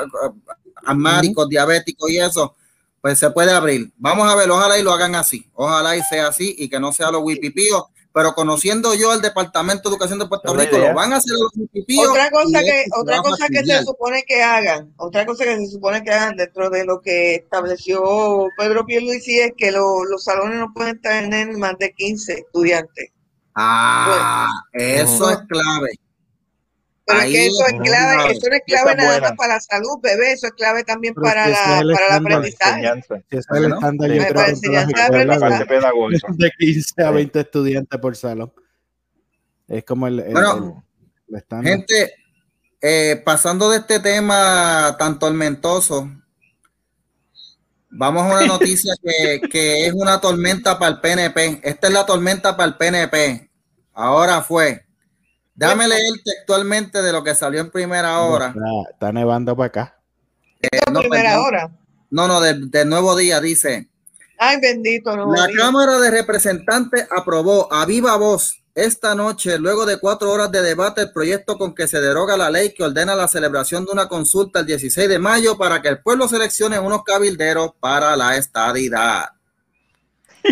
[0.85, 2.57] asmáticos, diabéticos y eso,
[3.01, 3.93] pues se puede abrir.
[3.97, 5.49] Vamos a ver, ojalá y lo hagan así.
[5.55, 7.85] Ojalá y sea así y que no sea los wipipíos.
[8.15, 11.51] Pero conociendo yo el Departamento de Educación de Puerto Rico, lo van a hacer los
[11.57, 12.09] wipipíos.
[12.11, 16.03] Otra cosa que, otra cosa que se supone que hagan, otra cosa que se supone
[16.05, 20.73] que hagan dentro de lo que estableció Pedro Pierluisi es que lo- los salones no
[20.75, 23.11] pueden tener más de 15 estudiantes.
[23.55, 25.89] Ah, eso es clave.
[27.13, 28.33] Pero Ahí es que eso es clave, clave.
[28.33, 29.29] eso no es clave nada buena.
[29.29, 32.13] más para la salud, bebé, eso es clave también Pero para, la, el para el
[32.13, 32.87] aprendizaje.
[33.31, 36.27] Es el estándar, yo creo de la escuelas parte pedagógica.
[36.37, 37.15] de 15 a Sí.
[37.15, 38.53] 20 estudiantes por salón.
[39.69, 40.83] Es como el, el- Bueno,
[41.29, 41.73] el- el estándar.
[41.73, 42.15] Gente,
[42.81, 46.11] eh, pasando de este tema tan tormentoso,
[47.91, 51.61] vamos a una noticia que, que es una tormenta para el PNP.
[51.63, 53.51] Esta es la tormenta para el PNP.
[53.95, 54.87] Ahora fue.
[55.55, 58.49] Déjame leer textualmente de lo que salió en primera hora.
[58.49, 59.99] Está, está nevando para acá.
[60.61, 61.45] Esto no, primera perdón.
[61.47, 61.71] hora.
[62.11, 63.89] No, no, del, del nuevo día dice.
[64.39, 65.33] Ay, bendito, no.
[65.35, 65.59] La Dios.
[65.59, 71.03] Cámara de Representantes aprobó a viva voz esta noche, luego de cuatro horas de debate,
[71.03, 74.61] el proyecto con que se deroga la ley que ordena la celebración de una consulta
[74.61, 79.27] el 16 de mayo para que el pueblo seleccione unos cabilderos para la estadidad.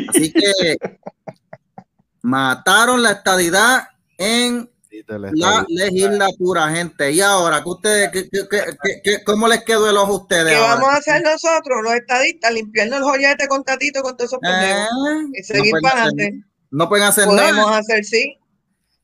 [0.08, 0.76] Así que
[2.22, 3.88] mataron la estadidad
[4.18, 4.70] en
[5.06, 7.12] la legislatura, gente.
[7.12, 10.48] Y ahora, ¿qué ustedes, qué- qué- qué- ¿cómo les quedó el ojo a ustedes?
[10.52, 10.74] ¿Qué ahora?
[10.74, 12.52] vamos a hacer nosotros, los estadistas?
[12.52, 14.88] Limpiarnos el joyete con Tatito, con todos esos pendejos.
[14.92, 16.46] Ah, Y seguir no pueden para hacer- adelante.
[16.72, 17.78] No pueden hacer Podemos nada.
[17.78, 18.36] hacer sí.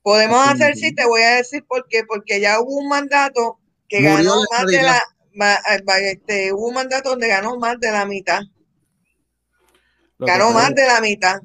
[0.02, 2.04] Podemos hacer sí, te voy a decir por qué.
[2.06, 3.58] Porque ya hubo un mandato
[3.88, 5.02] que Murió ganó la más de la.
[5.34, 8.40] ma- ma- este, hubo un mandato donde ganó más de la mitad.
[10.18, 11.40] Lo Ganó más de la mitad.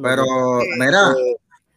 [0.00, 1.14] Pero, Eh, mira,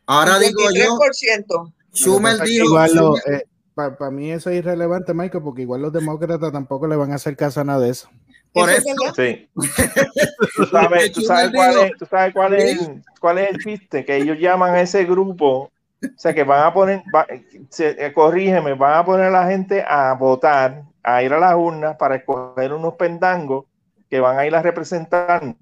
[0.07, 1.73] ahora digo yo, 53%.
[1.93, 6.51] Schumer dijo, igual lo- eh, para mí eso es irrelevante, Michael, porque igual los demócratas
[6.51, 8.09] tampoco le van a hacer caso a nada de eso.
[8.53, 8.85] por Eso.
[9.15, 9.49] Sí.
[10.55, 12.89] Tú sabes, tú sabes cuál es, tú sabes cuál es,
[13.19, 16.73] cuál es el chiste, que ellos llaman a ese grupo, o sea, que van a
[16.73, 17.27] poner, va-
[17.69, 21.55] se- eh, corrígeme, van a poner a la gente a votar, a ir a las
[21.55, 23.65] urnas para escoger unos pendangos
[24.09, 25.55] que van a ir a representar.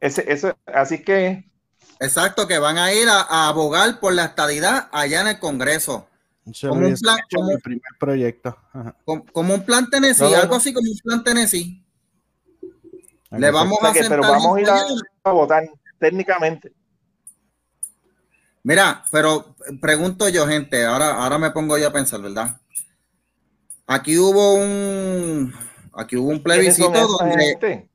[0.00, 1.44] Ese, eso, así que
[2.00, 6.08] Exacto, que van a ir a, a abogar por la estadidad allá en el Congreso.
[6.50, 8.56] Eso Como un plan- como- el primer proyecto.
[9.04, 11.84] Como, como un plan Tennessee, No, no, algo así como un plan Tennessee.
[13.30, 14.80] En Le vamos o sea a que- pero sentar vamos a ir a,
[15.24, 15.68] a votar
[15.98, 16.72] técnicamente.
[18.62, 22.60] Mira, pero pregunto yo, gente, ahora, ahora me pongo yo a pensar, ¿verdad?
[23.86, 25.54] Aquí hubo un,
[25.94, 27.90] aquí hubo un ¿Quiénes son plebiscito donde, gente?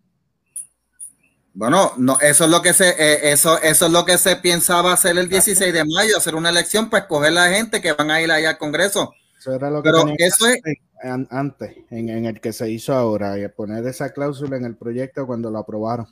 [1.53, 4.93] Bueno, no, eso es lo que se, eh, eso, eso es lo que se pensaba
[4.93, 8.21] hacer el 16 de mayo, hacer una elección para escoger la gente que van a
[8.21, 9.13] ir allá al Congreso.
[9.37, 10.61] Eso era lo que Pero eso es,
[11.29, 15.27] antes, en, en el que se hizo ahora, y poner esa cláusula en el proyecto
[15.27, 16.07] cuando lo aprobaron.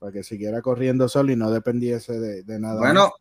[0.00, 2.74] Para que siguiera corriendo solo y no dependiese de, de nada.
[2.74, 2.82] más.
[2.82, 3.12] bueno,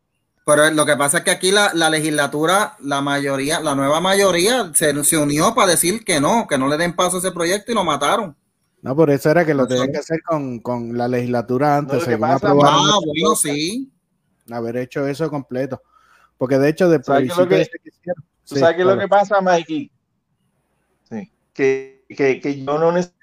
[0.45, 4.71] pero lo que pasa es que aquí la, la legislatura, la mayoría, la nueva mayoría
[4.73, 7.71] se, se unió para decir que no, que no le den paso a ese proyecto
[7.71, 8.35] y lo mataron.
[8.83, 12.05] No, por eso era que lo tenían que hacer con, con la legislatura antes, que
[12.11, 13.91] según pasa, aprobaron Ah, bueno, sí.
[14.51, 15.81] haber hecho eso completo.
[16.37, 18.59] Porque de hecho, de ¿Sabes qué es lo plebiscito que- ese que hicieron- ¿Tú Sí,
[18.59, 19.91] sabes qué es lo que pasa, Mikey?
[21.09, 21.31] Sí.
[21.53, 23.15] Que, que, que yo no necesito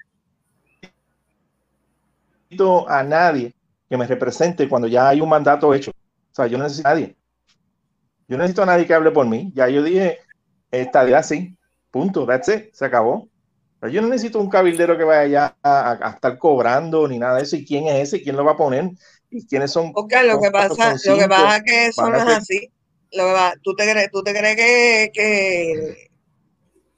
[2.89, 3.53] a nadie
[3.89, 5.91] que me represente cuando ya hay un mandato hecho.
[5.91, 7.15] O sea, yo no necesito a nadie.
[8.27, 9.51] Yo no necesito a nadie que hable por mí.
[9.53, 10.19] Ya yo dije,
[10.71, 11.55] esta día sí.
[11.91, 12.25] Punto.
[12.25, 12.73] That's it.
[12.73, 13.27] Se acabó.
[13.81, 17.19] Pero yo no necesito un cabildero que vaya ya a, a- a estar cobrando ni
[17.19, 17.55] nada de eso.
[17.57, 18.21] ¿Y quién es ese?
[18.23, 18.91] ¿Quién lo va a poner?
[19.31, 19.91] ¿Y quiénes son?
[19.95, 22.71] Oscar, lo que pasa, lo que pasa es que eso no es así.
[23.11, 26.07] Lo que va- ¿tú te crees, tú te crees que, que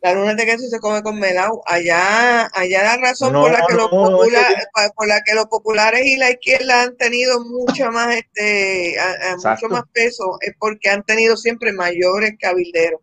[0.01, 1.61] la luna de queso se come con melao?
[1.65, 4.65] Allá, allá la razón No, por la que los no, no, es que popula- yo-
[4.73, 9.31] pa- por la que los populares y la izquierda han tenido mucho más este a-
[9.31, 12.99] a mucho más peso es porque han tenido siempre mayores cabilderos.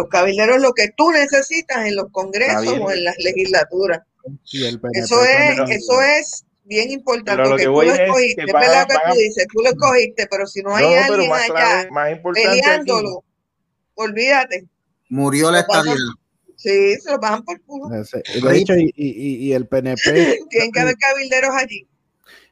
[0.00, 4.00] Los cabilderos lo que tú necesitas en los congresos o en las legislaturas.
[4.52, 7.92] Y el PNP Eso es, eso es bien importante, Pero lo que tú voy lo
[7.92, 10.84] es que escogiste, es que a- tú dices, tú lo escogiste, pero si no hay
[10.84, 13.24] No, alguien más, allá clave, más importante aquí, peleándolo,
[13.94, 14.68] olvídate.
[15.08, 15.94] Murió la estadidad.
[16.56, 17.88] Sí, se lo bajan por culo.
[17.88, 20.02] De hecho, y, y- y el PNP,
[20.50, 21.88] Tienen que haber cabilderos allí.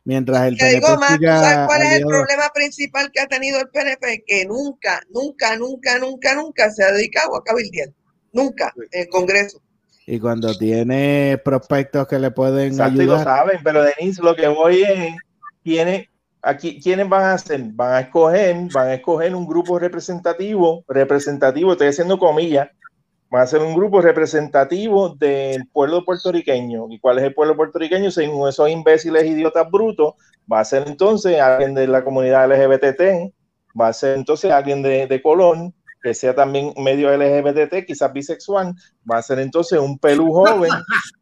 [0.08, 3.20] Mientras el Te PNP digo más, ¿tú sabes siga cuál es el problema principal que
[3.20, 4.24] ha tenido el PNP?
[4.26, 7.90] Que nunca, nunca, nunca, nunca, nunca se ha dedicado a cabildear.
[8.32, 9.60] Nunca, en el Congreso.
[10.06, 14.34] y cuando tiene prospectos que le pueden Exacto, y lo ayudar, saben, pero Denise, lo
[14.34, 15.14] que voy es,
[15.62, 16.08] ¿quiénes,
[16.40, 17.60] aquí, ¿quiénes van a hacer?
[17.74, 22.70] Van a escoger, van a escoger un grupo representativo, representativo, estoy haciendo comillas,
[23.30, 26.86] van a ser un grupo representativo del pueblo puertorriqueño.
[26.90, 28.10] ¿Y cuál es el pueblo puertorriqueño?
[28.10, 30.14] Según esos imbéciles idiotas brutos,
[30.50, 33.32] va a ser entonces alguien de la comunidad LGBT,
[33.78, 38.72] va a ser entonces alguien de, de Colón, que sea también medio LGBT, quizás bisexual,
[39.10, 40.70] va a ser entonces un pelú joven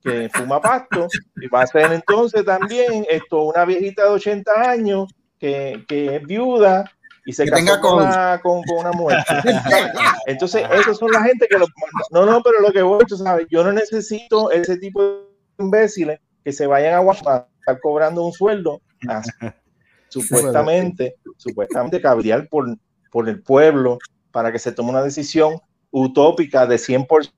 [0.02, 5.08] que fuma pasto, y va a ser entonces también esto, una viejita de 80 años
[5.38, 6.84] que, que es viuda
[7.26, 9.18] y se Que casó con una, con, con una mujer.
[10.26, 11.66] Entonces, esos son la gente que lo,
[12.12, 15.18] no, no, pero lo que voy, tú sabes, yo no necesito ese tipo de
[15.58, 18.80] imbéciles que se vayan a Guatemala estar cobrando un sueldo
[20.08, 22.78] supuestamente, supuestamente cabildear por,
[23.10, 23.98] por el pueblo
[24.30, 25.58] para que se tome una decisión
[25.90, 27.32] utópica de 100%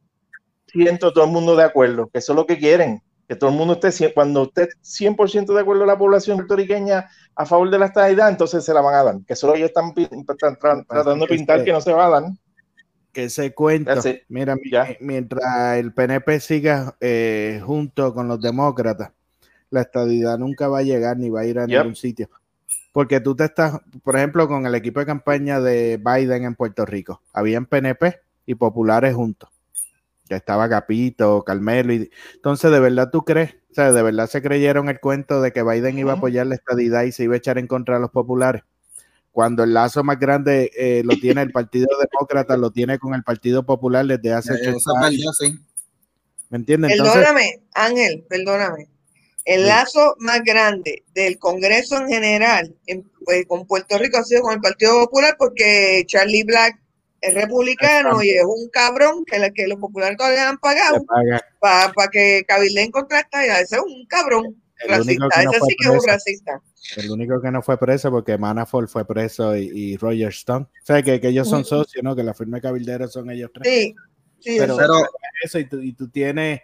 [1.00, 3.78] todo el mundo de acuerdo, que eso es lo que quieren, que todo el mundo
[3.80, 8.64] esté, cuando esté 100% de acuerdo la población puertorriqueña a favor de la estadidad, entonces
[8.64, 10.56] se la van a dar, que eso es lo que ellos están
[10.88, 12.22] tratando de pintar que no se va a dar.
[13.12, 13.28] que
[13.84, 14.22] That's it.
[14.28, 14.88] mira, Ya.
[15.00, 19.12] mientras el PNP siga eh, junto con los demócratas,
[19.70, 21.78] la estadidad nunca va a llegar ni va a ir a Yep.
[21.78, 22.30] ningún sitio.
[22.92, 26.86] Porque tú te estás, por ejemplo, con el equipo de campaña de Biden en Puerto
[26.86, 29.50] Rico, habían PNP y populares juntos.
[30.28, 31.92] Ya estaba Capito, Carmelo.
[31.92, 33.54] Y, entonces, ¿de verdad tú crees?
[33.70, 36.54] O sea, ¿de verdad se creyeron el cuento de que Biden iba a apoyar la
[36.54, 38.62] estadidad y se iba a echar en contra de los populares?
[39.30, 43.22] Cuando el lazo más grande eh, lo tiene el Partido Demócrata, lo tiene con el
[43.22, 45.36] Partido Popular desde hace Eso 80 es años.
[45.38, 45.58] sí.
[46.50, 46.92] ¿Me entiendes?
[46.92, 48.88] Entonces, Perdóname, Ángel, perdóname.
[49.44, 54.42] El lazo más grande del Congreso en general en- pues, con Puerto Rico ha sido
[54.42, 56.78] con el Partido Popular porque Charlie Black
[57.20, 61.04] es republicano y es un cabrón que, la- que los populares todavía le han pagado
[61.04, 61.42] paga.
[61.60, 63.60] para que cabildeen contra esta idea.
[63.60, 65.40] Ese es un cabrón El único racista.
[65.40, 66.06] que no Ese fue sí que es un preso.
[66.06, 66.62] racista.
[66.96, 70.66] El único que no fue preso porque Manafort fue preso y, y Roger Stone.
[70.66, 72.14] O sea, que, que ellos son socios, ¿no?
[72.16, 73.66] Que la firma de cabilderos son ellos tres.
[73.68, 73.94] Sí,
[74.40, 74.76] sí, Pero- eso.
[74.78, 74.94] Pero
[75.42, 76.60] Eso, y tú, y tú tienes,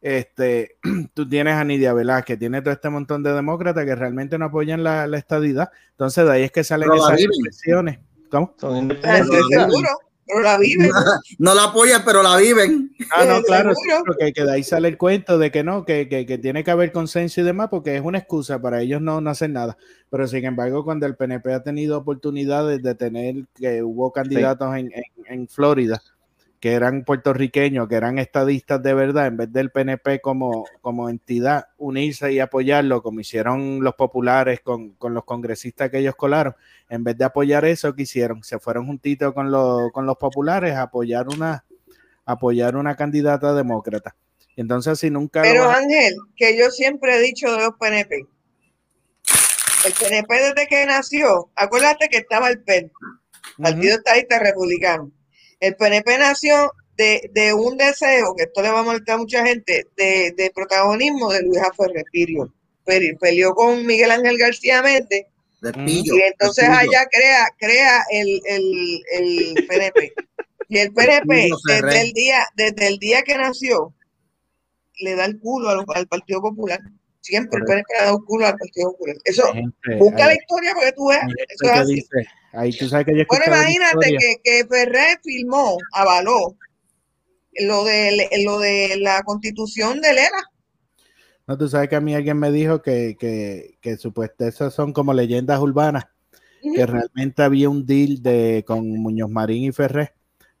[0.00, 0.76] este,
[1.14, 4.82] tú tienes a Nidia Velázquez, tienes todo este montón de demócratas que realmente no apoyan
[4.82, 5.70] la, la estadidad.
[5.92, 7.98] Entonces, de ahí es que salen esas expresiones.
[8.32, 8.54] ¿Cómo?
[8.58, 9.40] Son independientes.
[9.46, 9.88] sí, seguro.
[10.26, 10.90] pero la viven.
[11.38, 12.90] No la apoyan, pero la viven.
[13.14, 16.08] Ah, no, claro, sí, porque que de ahí sale el cuento de que no, que,
[16.08, 19.20] que, que tiene que haber consenso y demás, porque es una excusa para ellos no,
[19.20, 19.76] no hacer nada.
[20.08, 24.90] Pero sin embargo, cuando el PNP ha tenido oportunidades de tener, que hubo candidatos en,
[24.94, 26.02] en, en Florida
[26.62, 31.66] que eran puertorriqueños, que eran estadistas de verdad, en vez del PNP como, como entidad,
[31.76, 36.54] unirse y apoyarlo, como hicieron los populares con, con los congresistas que ellos colaron,
[36.88, 38.44] en vez de apoyar eso, ¿qué hicieron?
[38.44, 41.64] Se fueron juntitos con, los con los populares a apoyar una,
[42.24, 44.14] apoyar una candidata demócrata.
[44.54, 45.42] Entonces, si nunca.
[45.42, 48.24] Pero a- Ángel, que yo siempre he dicho de los PNP.
[49.84, 52.92] El PNP desde que nació, acuérdate que estaba el PEN,
[53.60, 55.10] Partido Estadista Republicano.
[55.62, 59.46] El PNP nació de, de un deseo, que esto le va a marcar a mucha
[59.46, 62.52] gente, de, de protagonismo de Luis Ferrer Pirio.
[62.84, 65.26] Pe- Peleó con Miguel Ángel García Méndez
[65.84, 70.12] pillo, y entonces allá crea, crea el, el, el PNP.
[70.68, 73.94] Y el PNP, desde el día, desde el día que nació,
[74.98, 76.80] le da el culo al, al Partido Popular.
[77.20, 79.16] Siempre el PNP le ha dado el culo al Partido Popular.
[79.24, 81.22] Eso, gente- busca la historia porque tú veas.
[81.48, 81.94] Eso es así.
[81.94, 82.08] dice-
[82.52, 86.56] ahí tú sabes que yo Bueno, imagínate que, que Ferrer filmó, avaló
[87.60, 90.50] lo de, lo de la constitución de Lela.
[91.46, 94.92] No, tú sabes que a mí alguien me dijo que, que, que supuestamente esas son
[94.92, 96.04] como leyendas urbanas,
[96.74, 100.12] que realmente había un deal de, con Muñoz Marín y Ferré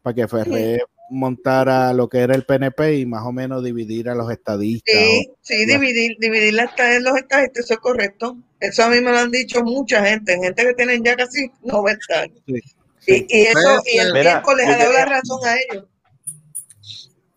[0.02, 4.14] para que Ferré montara lo que era el PNP y más o menos dividir a
[4.14, 4.94] los estadistas.
[4.94, 6.70] Sí, o- sí, dividir, dividir las
[7.00, 8.36] los estados, eso es correcto.
[8.62, 12.20] Eso a mí me lo han dicho mucha gente, gente que tienen ya casi 90
[12.20, 12.38] años.
[12.46, 15.86] Sí, Y, y eso, y el Mira, tiempo les ha dado la razón a ellos.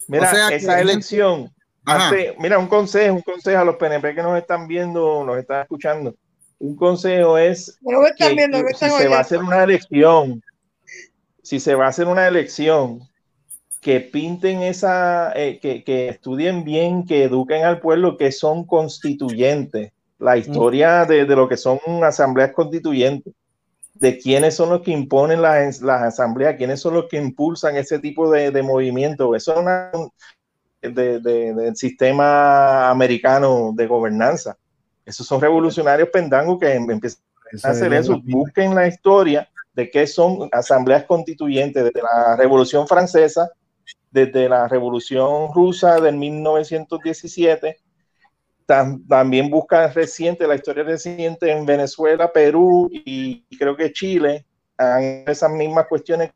[0.07, 1.51] Mira, O sea que- esa elección,
[2.37, 6.15] mira, un consejo, un consejo a los PNP que nos están viendo, nos están escuchando.
[6.59, 9.39] Un consejo es Bueno, que están que, viendo, que que si se va a hacer
[9.39, 10.43] una elección,
[11.41, 12.99] si se va a hacer una elección,
[13.81, 19.91] que pinten esa, eh, que, que estudien bien, que eduquen al pueblo que son constituyentes,
[20.19, 23.33] la historia de, de lo que son asambleas constituyentes,
[23.93, 27.99] de quiénes son los que imponen las, las asambleas, quiénes son los que impulsan ese
[27.99, 29.35] tipo de, de movimiento.
[29.35, 29.91] Eso es una,
[30.81, 34.57] de- de- del sistema americano de gobernanza.
[35.05, 37.21] Esos son revolucionarios pendangos que em- empiezan
[37.63, 38.13] a hacer eso.
[38.25, 43.49] Busquen la historia de qué son asambleas constituyentes desde la Revolución Francesa,
[44.11, 47.77] desde la Revolución Rusa del 1917.
[48.67, 54.45] Tam- también busca reciente, la historia reciente en Venezuela, Perú y, y creo que Chile,
[54.77, 56.31] han esas mismas cuestiones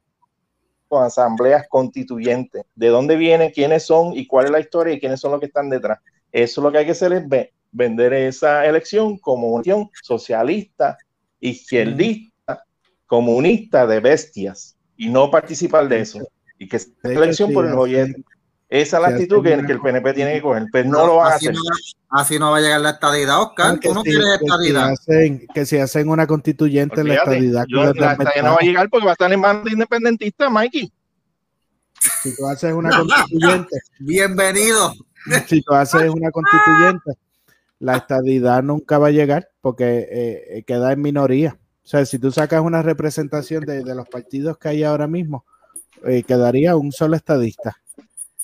[0.88, 2.64] con asambleas constituyentes.
[2.76, 5.48] ¿De dónde vienen, quiénes son y cuál es la historia y quiénes son los que
[5.48, 6.00] están detrás?
[6.32, 10.98] Eso lo que hay que hacer es ve- vender esa elección como una elección socialista,
[11.40, 12.64] izquierdista,
[13.08, 16.20] comunista de bestias y no participar de eso.
[16.58, 18.24] Y que sea elección por el oyente.
[18.70, 21.36] Esa es la actitud que, el PNP tiene que coger, pero no lo van a
[21.36, 21.56] hacer.
[21.56, 21.62] no,
[22.12, 23.80] así no va a llegar la estadidad, Oscar.
[23.84, 24.90] No si- quieres que si estadidad.
[24.92, 29.06] hacen, que si hacen una constituyente, la estadidad yo- la no va a llegar porque
[29.06, 30.92] va a estar en manos de independentistas, Mikey.
[32.22, 34.94] Si tú haces una constituyente, Bienvenido.
[35.48, 37.14] si tú haces una constituyente,
[37.80, 41.58] la estadidad nunca va a llegar porque eh, eh, queda en minoría.
[41.84, 45.44] O sea, si tú sacas una representación de, de los partidos que hay ahora mismo,
[46.06, 47.78] eh, quedaría un solo estadista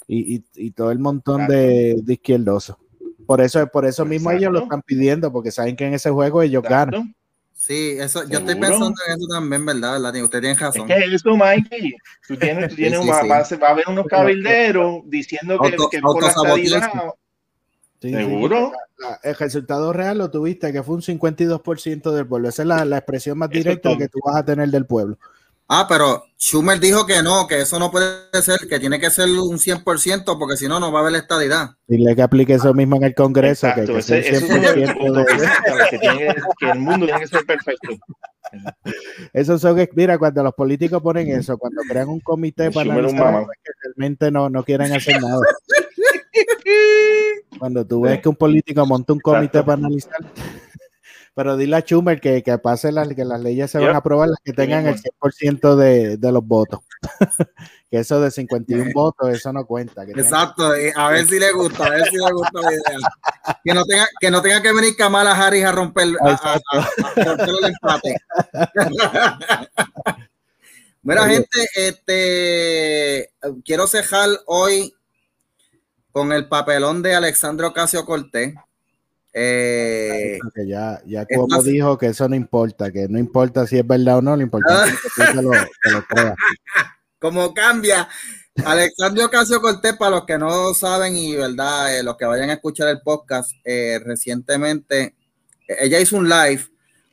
[0.07, 2.77] y, y- y todo el montón de, de izquierdosos.
[3.25, 6.41] Por eso, por eso mismo ellos lo están pidiendo, porque saben que en ese juego
[6.43, 6.93] ellos ganan.
[6.93, 7.11] Exacto.
[7.57, 9.93] Sí, eso, yo estoy pensando en eso también, ¿verdad?
[9.99, 10.21] ¿verdad?
[10.23, 10.85] Usted tiene Es razón.
[10.87, 11.95] que eso, Mikey,
[12.27, 13.27] tú tienes, tú tienes Sí, sí, va, sí.
[13.29, 16.91] va a ser- va a haber unos cabilderos diciendo que, Auto- que por la estadidad.
[18.01, 18.71] Sí, sí, Seguro.
[18.99, 22.49] la- el resultado real lo tuviste, que fue un 52% del pueblo.
[22.49, 25.17] Esa es la, la expresión más es directa que tú vas a tener del pueblo.
[25.67, 29.27] Ah, pero Schumer dijo que no, que eso no puede ser, que tiene que ser
[29.29, 31.71] un 100%, porque si no, no va a haber estadidad.
[31.87, 34.57] Dile que aplique eso mismo en el Congreso, que, Exacto, que sea ese, un eso
[34.57, 37.89] es lo 100% de- que, que, tiene- que el mundo tiene que ser perfecto.
[39.33, 43.47] Esos son, mira, cuando los políticos ponen eso, cuando crean un comité para analizar es
[43.63, 45.41] que realmente no, no quieren hacer nada.
[47.57, 49.65] Cuando tú ves que un político monta un comité Exacto.
[49.65, 50.17] para analizar,
[51.35, 54.29] pero dile a Schumer que, que pase las, que las leyes se van a aprobar
[54.29, 55.11] las que tengan el mismo.
[55.21, 56.79] 100% de, de los votos.
[57.91, 60.05] que eso de 51 votos, eso no cuenta.
[60.05, 62.97] que Exacto, y a ver si le gusta, a ver si le gusta la idea.
[63.63, 66.79] Que no tenga que, no tenga que venir Kamala Harris a romper, a, a- a-
[66.79, 68.15] a romper el empate.
[71.03, 71.33] Mira, Oye.
[71.35, 73.29] gente, este
[73.63, 74.93] quiero cejar hoy
[76.11, 78.55] con el papelón de Alexandro Ocasio Cortés.
[79.37, 83.77] Eh, que ya, ya como se- dijo que eso no importa, que no importa si
[83.77, 86.35] es verdad o no, lo importante es que tú te lo, te lo creas.
[87.19, 88.07] como cambia.
[88.63, 92.53] Alexandria Ocasio Cortés, para los que no saben y verdad, eh, los que vayan a
[92.53, 95.15] escuchar el podcast, eh, recientemente
[95.67, 96.63] ella hizo un live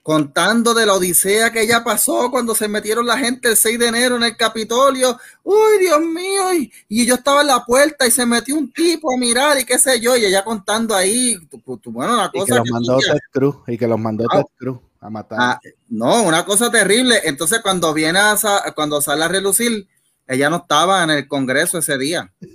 [0.02, 3.86] contando de la odisea que ella pasó cuando se metieron la gente el 6 de
[3.86, 5.16] enero en el Capitolio.
[5.44, 9.12] Uy, Dios mío, y, y yo estaba en la puerta y se metió un tipo
[9.14, 12.38] a mirar y qué sé yo, y ella contando ahí, tu- tu- bueno, una Y
[12.40, 13.56] cosa que los que mandó Ted Cruz.
[13.68, 14.36] Y que los mandó Ah.
[14.38, 15.38] Ted Cruz a matar.
[15.40, 17.20] Ah, no, una cosa terrible.
[17.24, 18.36] Entonces, cuando viene a
[18.74, 19.86] cuando sale a relucir,
[20.26, 22.32] ella no estaba en el Congreso ese día.
[22.42, 22.46] o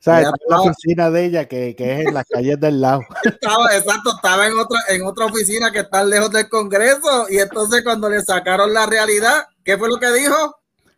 [0.00, 2.80] sea, está en la estaba- oficina de ella, que, que es en las calles del
[2.80, 3.02] lado.
[3.24, 7.26] Estaba, exacto, estaba en otra, en otra oficina que está lejos del Congreso.
[7.28, 10.56] Y entonces, cuando le sacaron la realidad, ¿qué fue lo que dijo?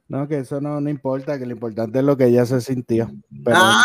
[0.08, 3.10] No, que eso no, no importa, que lo importante es lo que ella se sintió.
[3.44, 3.84] Pero, Ah,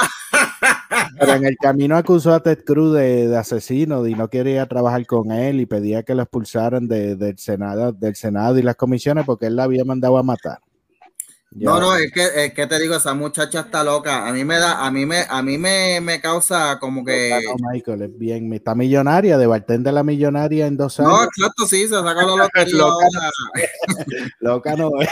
[1.19, 5.05] pero en el camino acusó a Ted Cruz de, de asesino y no quería trabajar
[5.05, 9.25] con él y pedía que lo expulsaran de- del, Senado, del Senado y las comisiones
[9.25, 10.59] porque él la había mandado a matar.
[11.59, 14.27] No, no, es que, es que te digo, esa muchacha está loca.
[14.27, 17.39] A mí me da, a mí me, a mí me, me causa como que.
[17.45, 21.29] No, Michael, es bien, está millonaria, de bartender la millonaria en dos No, años.
[21.35, 22.93] exacto, sí, se saca lotería Loca.
[22.93, 23.31] ahora.
[24.39, 25.09] Loca no es.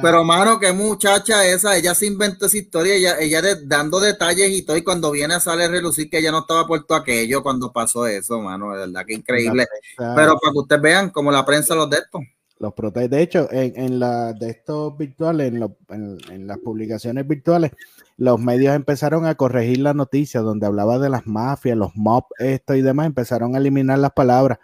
[0.00, 4.48] Pero, mano, qué muchacha esa, ella se inventó esa historia, ella, ella de- dando detalles
[4.50, 7.42] y todo, y cuando viene a salir a relucir que ella no estaba todo aquello
[7.42, 9.66] cuando pasó eso, mano, de verdad que increíble.
[9.96, 12.20] Pero para que ustedes vean como la prensa los de esto.
[12.62, 13.08] Los protege.
[13.10, 17.72] De hecho, en, en la de estos virtuales, en, lo- en- en las publicaciones virtuales,
[18.16, 22.74] los medios empezaron a corregir la noticia donde hablaba de las mafias, los mob, esto
[22.76, 24.58] y demás, empezaron a eliminar las palabras.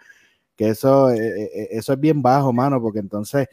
[0.55, 3.47] Que eso, eh, eh, eso es bien bajo, mano, porque entonces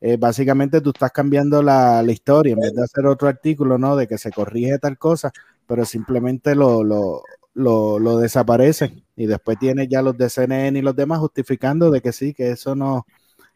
[0.00, 3.96] eh, básicamente tú estás cambiando la, la historia en vez de hacer otro artículo, ¿no?
[3.96, 5.32] De que se corrige tal cosa,
[5.66, 7.22] pero simplemente lo, lo,
[7.54, 12.00] lo, lo desaparecen y después tienes ya los de CNN y los demás justificando de
[12.00, 13.06] que sí, que eso no,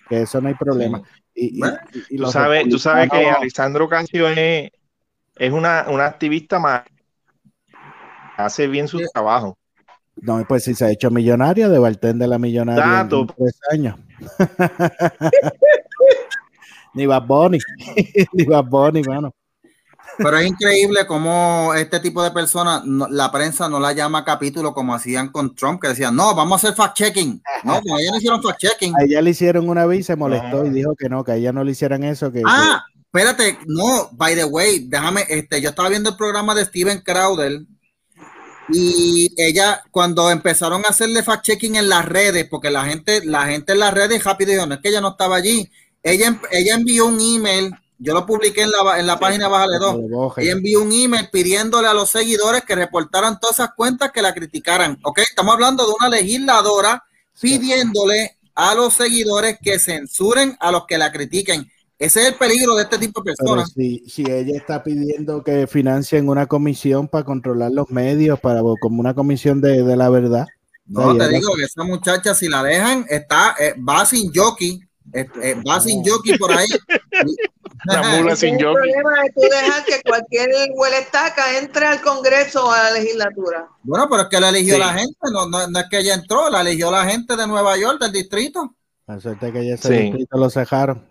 [0.09, 1.03] que eso no hay problema.
[1.35, 4.71] Y, y- Bueno, y- y Tú sabes, tú sabes que Alessandro Casio es,
[5.37, 6.83] es una, una activista más.
[8.37, 9.57] Hace bien su trabajo.
[10.17, 13.21] No, pues si se ha hecho millonaria, de bartender la millonaria Dato.
[13.23, 13.97] en tres años.
[16.95, 17.59] ni Bad Bunny,
[18.33, 19.35] ni Bad Bunny, mano.
[20.19, 24.73] Pero es increíble cómo este tipo de personas, no- la prensa no la llama capítulo
[24.73, 27.43] como hacían con Trump, que decían, no, vamos a hacer fact-checking.
[27.65, 28.93] No, como ellos no hicieron fact-checking.
[28.99, 30.67] A ella le hicieron una vez y se molestó Ajá.
[30.67, 34.09] y dijo que no, que a ella no le hicieran eso, que, Ah, espérate, no,
[34.13, 37.63] by the way, déjame, este, yo estaba viendo el programa de Steven Crowder
[38.71, 43.73] y ella, cuando empezaron a hacerle fact-checking en las redes, porque la gente, la gente
[43.73, 45.71] en las redes rápido dijo, no es que ella no estaba allí,
[46.03, 47.75] ella, ella envió un email,
[48.05, 50.43] yo lo publiqué en la, en la página 2, lo boje.
[50.43, 54.35] ella envió un email pidiéndole a los seguidores que reportaran todas esas cuentas que la
[54.35, 57.03] criticaran, ok, estamos hablando de una legisladora
[57.41, 61.69] pidiéndole a los seguidores que censuren a los que la critiquen.
[61.99, 63.73] Ese es el peligro de este tipo de Pero personas.
[63.73, 69.01] si, si ella está pidiendo que financien una comisión para controlar los medios, para como
[69.01, 70.47] una comisión de, de la verdad.
[70.87, 74.81] No, te digo que esa muchacha, si la dejan, está, eh, va sin jockey,
[75.13, 76.67] eh, eh, va sin jockey por ahí.
[77.87, 78.93] La mula Ese sin es el jockey.
[78.93, 83.69] problema de tú dejar que cualquier huele estaca entre al Congreso o a la legislatura.
[83.83, 84.81] Bueno, pero es que la eligió Sí.
[84.81, 87.77] la gente, no, no, no es que ella entró, la eligió la gente de Nueva
[87.77, 88.75] York, del distrito.
[89.07, 90.03] La suerte que ella se Sí.
[90.05, 91.07] distrito lo cejaron.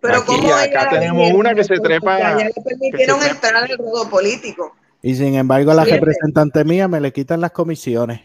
[0.00, 4.08] Pero Aquí, como acá tenemos una que se trepa- Ya le permitieron entrar al ruedo
[4.08, 4.76] político.
[5.02, 8.20] Y sin embargo, la Sí, representante mía me le quitan las comisiones.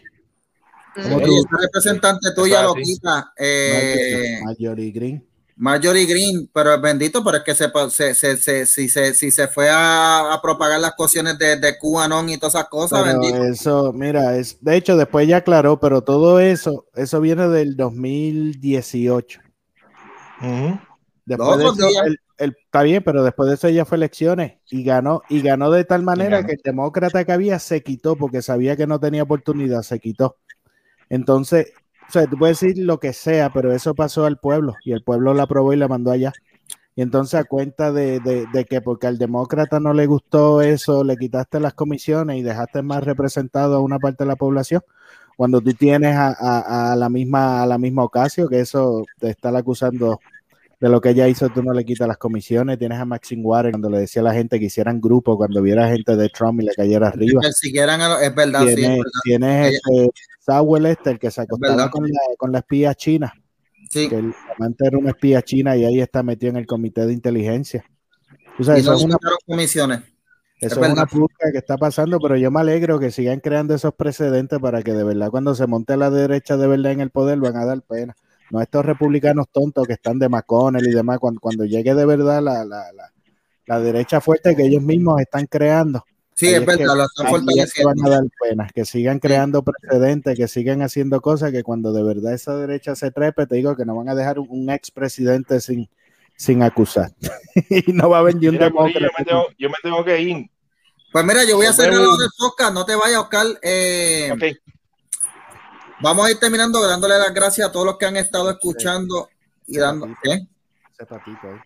[1.02, 1.22] ¿Cómo Mm.
[1.22, 5.26] Oye, esa representante tuya lo quita, eh, Marjorie Green.
[5.58, 9.48] Marjorie Green, pero bendito, pero es que se, se, se, se- si, se, si se
[9.48, 13.44] fue a, a propagar las cuestiones de, de QAnon y todas esas cosas, Pero bendito.
[13.44, 19.40] eso, mira, es, de hecho, después ya aclaró, pero todo eso, eso viene del 2018.
[20.42, 20.78] Ujú.
[21.24, 24.58] Después de eso, el- el- está bien, pero después de eso ella fue a elecciones
[24.70, 28.42] y ganó, y ganó de tal manera que el demócrata que había se quitó porque
[28.42, 30.36] sabía que no tenía oportunidad, se quitó.
[31.08, 31.72] Entonces,
[32.08, 35.02] o sea, tú puedes decir lo que sea, pero eso pasó al pueblo y el
[35.02, 36.32] pueblo la aprobó y la mandó allá.
[36.94, 41.16] Y entonces a cuenta de, de- que porque al demócrata no le gustó eso, le
[41.16, 44.82] quitaste las comisiones y dejaste más representado a una parte de la población,
[45.36, 50.20] cuando tú tienes a, la misma a la misma ocasión, que eso te está acusando
[50.78, 53.72] de lo que ella hizo, tú no le quitas las comisiones, tienes a Maxine Warren
[53.72, 56.66] cuando le decía a la gente que hicieran grupo, cuando viera gente de Trump y
[56.66, 57.40] le cayera arriba.
[57.40, 59.20] Que siguieran a lo- es verdad, sí, es Tienes, verdad.
[59.24, 60.10] tienes este,
[60.40, 63.32] Samuel este, el que se acostaba con la, con la espía china,
[63.90, 64.08] Sí.
[64.08, 67.12] que el amante era una espía china y ahí está metido en el comité de
[67.14, 67.84] inteligencia.
[68.58, 69.16] O sea, Y eso no es una,
[69.46, 70.00] comisiones.
[70.60, 73.74] eso es es una purga que está pasando, pero yo me alegro que sigan creando
[73.74, 77.10] esos precedentes para que de verdad cuando se monte la derecha de verdad en el
[77.10, 78.14] poder van a dar pena.
[78.50, 82.42] No estos republicanos tontos que están de McConnell y demás, cuando, cuando llegue de verdad
[82.42, 83.12] la, la, la,
[83.66, 86.04] la derecha fuerte que ellos mismos están creando.
[86.34, 87.94] Sí, es verdad, lo están fortaleciendo.
[87.96, 92.02] Van a dar pena, que sigan creando precedentes, que sigan haciendo cosas que cuando de
[92.02, 95.60] verdad esa derecha se trepe, te digo que no van a dejar un, un expresidente
[95.60, 95.88] sin,
[96.36, 97.12] sin acusar.
[97.70, 99.00] y no va a venir un demócrata.
[99.00, 100.50] yo, me tengo, yo me tengo que ir.
[101.10, 103.46] Pues mira, yo voy a lo del podcast, no te vayas, Oscar.
[103.62, 104.75] Eh, Ok.
[106.00, 109.28] Vamos a ir terminando dándole las gracias a todos los que han estado escuchando
[109.66, 110.08] y dando.
[110.22, 110.46] ¿qué?
[110.92, 111.58] Ese patito ahí.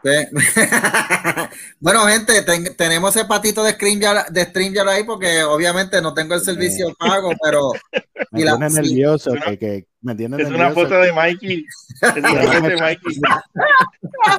[0.00, 0.28] ¿Qué?
[1.80, 6.34] bueno, gente, ten- tenemos ese patito de StreamYard, de StreamYard ahí porque obviamente no tengo
[6.34, 7.72] el servicio pago, pero
[8.30, 10.80] Me la- tiene nervioso, Es una- que, que me tiene Es una nervioso.
[10.82, 11.64] foto de Mikey.
[12.00, 13.20] Es una foto de Mikey.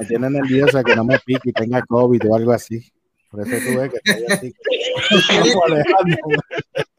[0.00, 2.90] Me tiene nerviosa que no me pique y tenga COVID o algo así.
[3.30, 4.54] Por eso tú ves que estoy así.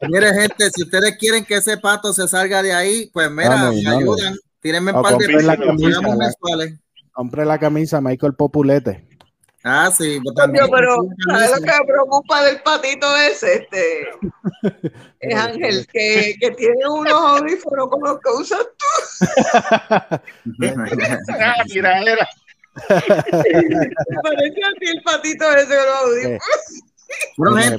[0.08, 3.74] Mire, gente, si ustedes quieren que ese pato se salga de ahí, pues mira, Vamos,
[3.76, 4.00] me vamos.
[4.20, 6.74] ayudan, tírenme un O par de la camisa, la- mensuales.
[7.12, 9.06] Compré la camisa Michael Populete.
[9.64, 10.64] Ah, sí, también.
[10.72, 10.96] Pero
[11.28, 13.54] ¿sabes lo que me preocupa del patito ese?
[13.58, 14.08] Este,
[15.20, 19.26] es Ángel, que, que tiene unos audífonos como los que usas tú.
[21.38, 22.28] Ah, mira, era.
[22.74, 26.40] Parece a ti el patito ese con los audífonos.
[27.36, 27.78] Bueno, gente,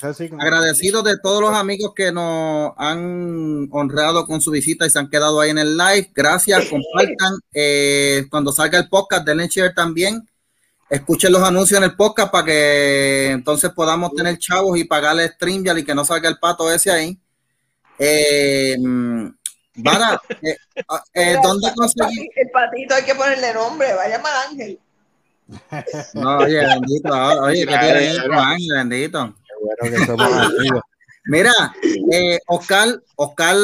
[0.00, 4.90] pues, eh, agradecidos de todos los amigos que nos han honrado con su visita y
[4.90, 6.10] se han quedado ahí en el live.
[6.14, 7.38] Gracias, compartan.
[7.52, 10.28] Eh, cuando salga el podcast, denle share también.
[10.88, 15.78] Escuchen los anuncios en el podcast para que entonces podamos tener chavos y pagarle StreamYard
[15.78, 17.18] y que no salga el pato ese ahí.
[17.98, 18.76] Eh,
[19.76, 20.56] Vara, eh,
[20.88, 22.28] ah, eh, ¿dónde El conseguí?
[22.34, 24.78] El patito hay que ponerle nombre, va a llamar Ángel.
[26.14, 29.34] No, oye, bendito, ah, oye, que tiene Ángel, bendito.
[29.46, 29.54] Qué
[29.86, 30.80] bueno que somos amigos.
[31.26, 31.52] Mira,
[32.12, 33.56] eh, Oscar, Oscar,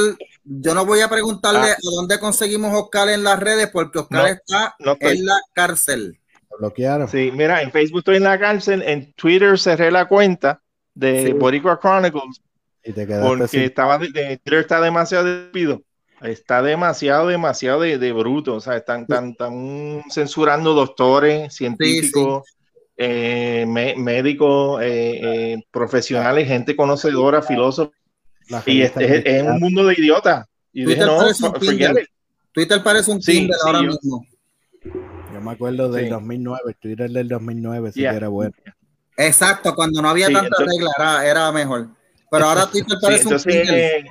[0.44, 1.74] yo no voy a preguntarle Ah.
[1.74, 6.18] a dónde conseguimos Oscar en las redes porque Oscar No, está no en la cárcel.
[6.50, 7.08] Lo bloquearon.
[7.08, 10.60] Sí, mira, en Facebook estoy en la cárcel, en Twitter cerré la cuenta
[10.94, 11.32] de Sí.
[11.32, 12.42] Boricua Chronicles
[12.84, 15.80] Y te quedaste porque sin- estaba de, de- Twitter está demasiado despido.
[16.22, 18.54] Está demasiado, demasiado de, de bruto.
[18.56, 22.44] O sea, están, están, están censurando doctores, científicos,
[22.96, 25.20] eh, me- médicos, eh,
[25.54, 27.94] eh, profesionales, gente conocedora, filósofos.
[28.66, 30.46] Y este es, es un mundo de idiotas.
[30.72, 32.02] Y dije, Twitter no, parece un Kindle.
[32.02, 32.08] it.
[32.52, 34.26] Twitter parece un Sí, Kindle ahora yo- mismo.
[35.32, 36.10] Yo me acuerdo del Sí.
[36.10, 38.10] 2009, el Twitter del 2009, sí Yeah.
[38.10, 38.52] que era bueno.
[39.16, 41.88] Exacto, cuando no había Sí, tanta entonces- regla era, era mejor.
[42.30, 44.10] Pero ahora Twitter Sí, parece un Kindle.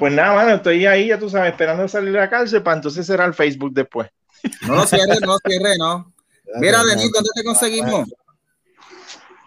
[0.00, 3.06] Pues nada, mano, estoy ahí, ya tú sabes, esperando salir de la cárcel para entonces
[3.06, 4.08] será el Facebook después.
[4.66, 6.14] No lo cierre, no lo cierre, no.
[6.54, 8.08] Mira, Denis, ¿dónde te conseguimos?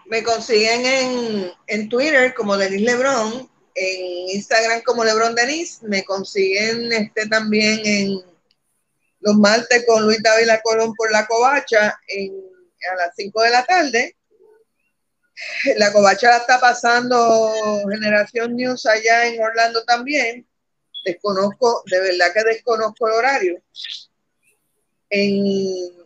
[0.06, 6.92] Me consiguen en, en Twitter como Denis Lebron, en Instagram como Lebron Denis, me consiguen
[6.92, 8.22] este también en
[9.22, 12.32] los martes con Luis Dávila Colón por la covacha en,
[12.92, 14.16] a las 5 de la tarde.
[15.76, 17.52] La covacha la está pasando
[17.90, 20.46] Generación News allá en Orlando también.
[21.04, 23.62] Desconozco, de verdad que desconozco el horario.
[25.10, 25.36] En,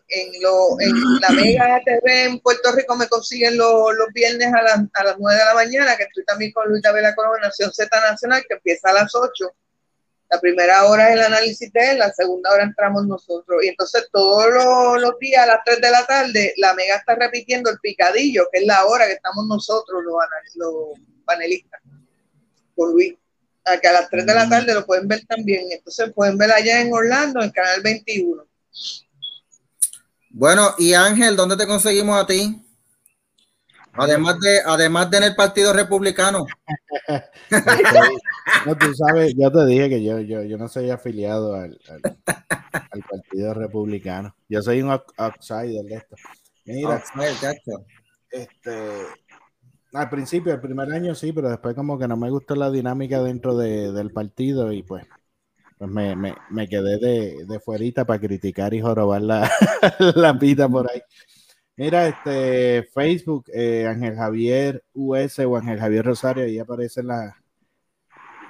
[0.08, 4.62] en, lo, en la Mega TV en Puerto Rico me consiguen lo- los viernes a,
[4.62, 7.72] las- a las 9 de la mañana, que estoy también con Luis Vela Colón, Nación
[7.72, 9.50] Z Nacional, que empieza a las 8.
[10.30, 13.64] La primera hora es el análisis de él, la segunda hora entramos nosotros.
[13.64, 17.14] Y entonces todos los, los días a las 3 de la tarde, la Mega está
[17.14, 20.14] repitiendo el picadillo, que es la hora que estamos nosotros, los,
[20.56, 21.80] los panelistas,
[22.76, 23.14] con Luis.
[23.64, 25.66] A que a las 3 de la tarde lo pueden ver también.
[25.70, 28.46] Entonces pueden ver allá en Orlando, en Canal 21.
[30.30, 32.67] Bueno, y Ángel, ¿dónde te conseguimos a ti?
[33.98, 36.46] Además de, además de en el Partido Republicano.
[38.66, 42.18] No, tú sabes, yo te dije que yo, yo, yo no soy afiliado al, al,
[42.90, 44.34] al Partido Republicano.
[44.48, 46.16] Yo soy un out- outsider de esto.
[46.64, 47.02] Mira,
[48.30, 48.88] este,
[49.92, 53.22] al principio, el primer año sí, pero después como que no me gustó la dinámica
[53.22, 55.06] dentro de- del partido y pues,
[55.78, 59.50] pues me, me, me quedé de, de fuerita para criticar y jorobar la,
[60.14, 61.00] la vida por ahí.
[61.78, 67.36] Mira, este Facebook, eh, Ángel Javier US o Ángel Javier Rosario, ahí aparece en la,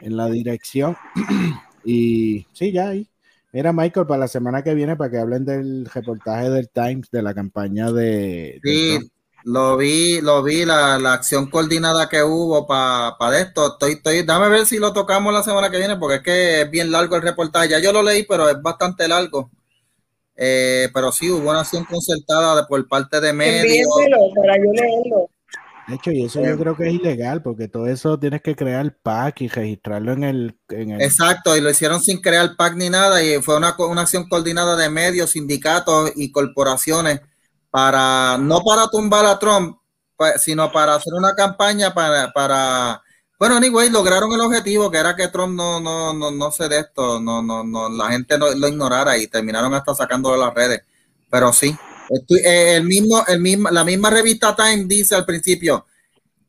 [0.01, 0.97] en la dirección.
[1.85, 3.07] y sí, ya ahí.
[3.53, 7.21] Mira, Michael, para la semana que viene, para que hablen del reportaje del Times de
[7.21, 8.99] la campaña de, Sí,
[9.45, 13.73] lo vi, lo vi, la, la acción coordinada que hubo para esto.
[13.73, 16.71] Estoy, estoy, dame ver si lo tocamos la semana que viene, porque es que es
[16.71, 17.69] bien largo el reportaje.
[17.69, 19.51] Ya yo lo leí, pero es bastante largo.
[20.41, 23.89] Eh, pero sí, hubo una acción concertada de- por parte de medios.
[24.37, 25.31] Para yo leerlo.
[25.89, 28.95] De hecho, y eso yo creo que es ilegal, porque todo eso tienes que crear
[29.03, 31.01] PAC y registrarlo en el, en el...
[31.01, 34.77] Exacto, y lo hicieron sin crear PAC ni nada, y fue una, una acción coordinada
[34.77, 37.23] de medios, sindicatos y corporaciones
[37.71, 39.79] para, no para tumbar a Trump,
[40.15, 43.03] pues, sino para hacer una campaña para, para
[43.39, 46.81] bueno, anyway, lograron el objetivo que era que Trump no, no, no, no se de
[46.81, 50.55] esto, no, no, no, la gente no lo ignorara y terminaron hasta sacándolo de las
[50.55, 50.83] redes.
[51.31, 51.77] Pero sí,
[52.11, 55.87] estoy, eh, el mismo, el mismo, la misma revista Time dice al principio,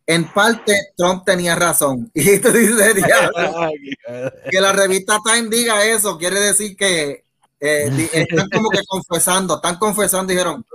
[0.07, 2.09] en parte Trump tenía razón.
[2.15, 2.95] Y tú dices,
[4.49, 7.23] que la revista Time diga eso, quiere decir que
[7.59, 10.65] eh, están como que confesando, están confesando, dijeron,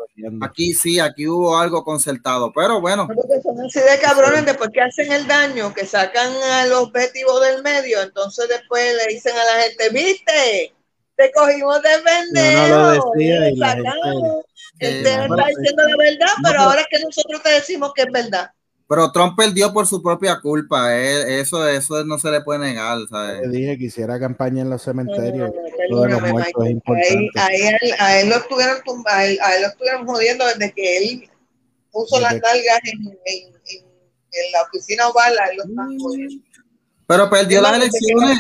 [0.43, 3.09] Aquí sí, aquí hubo algo concertado, pero bueno.
[3.09, 7.63] Porque son así de cabrones después que hacen el daño, que sacan al objetivo del
[7.63, 10.73] medio, entonces después le dicen a la gente, viste,
[11.17, 14.45] te cogimos de pendejo, no lo decía y la sacamos.
[14.79, 18.51] Él está diciendo la verdad, pero ahora es que nosotros te decimos que es verdad.
[18.87, 22.99] Pero Trump perdió por su propia culpa, eh, eso, eso no se le puede negar.
[23.09, 23.47] ¿sabes?
[23.47, 25.51] Le dije que hiciera campaña en los cementerios.
[25.91, 30.07] No, no, no, ahí, ahí, a, él lo estuvieron a él, a él lo estuvieron
[30.07, 31.31] jodiendo desde que él
[31.91, 33.85] puso desde las nalgas en, en, en,
[34.33, 36.45] en, la oficina oval, a él lo están jodiendo.
[37.07, 38.39] Pero perdió las elecciones.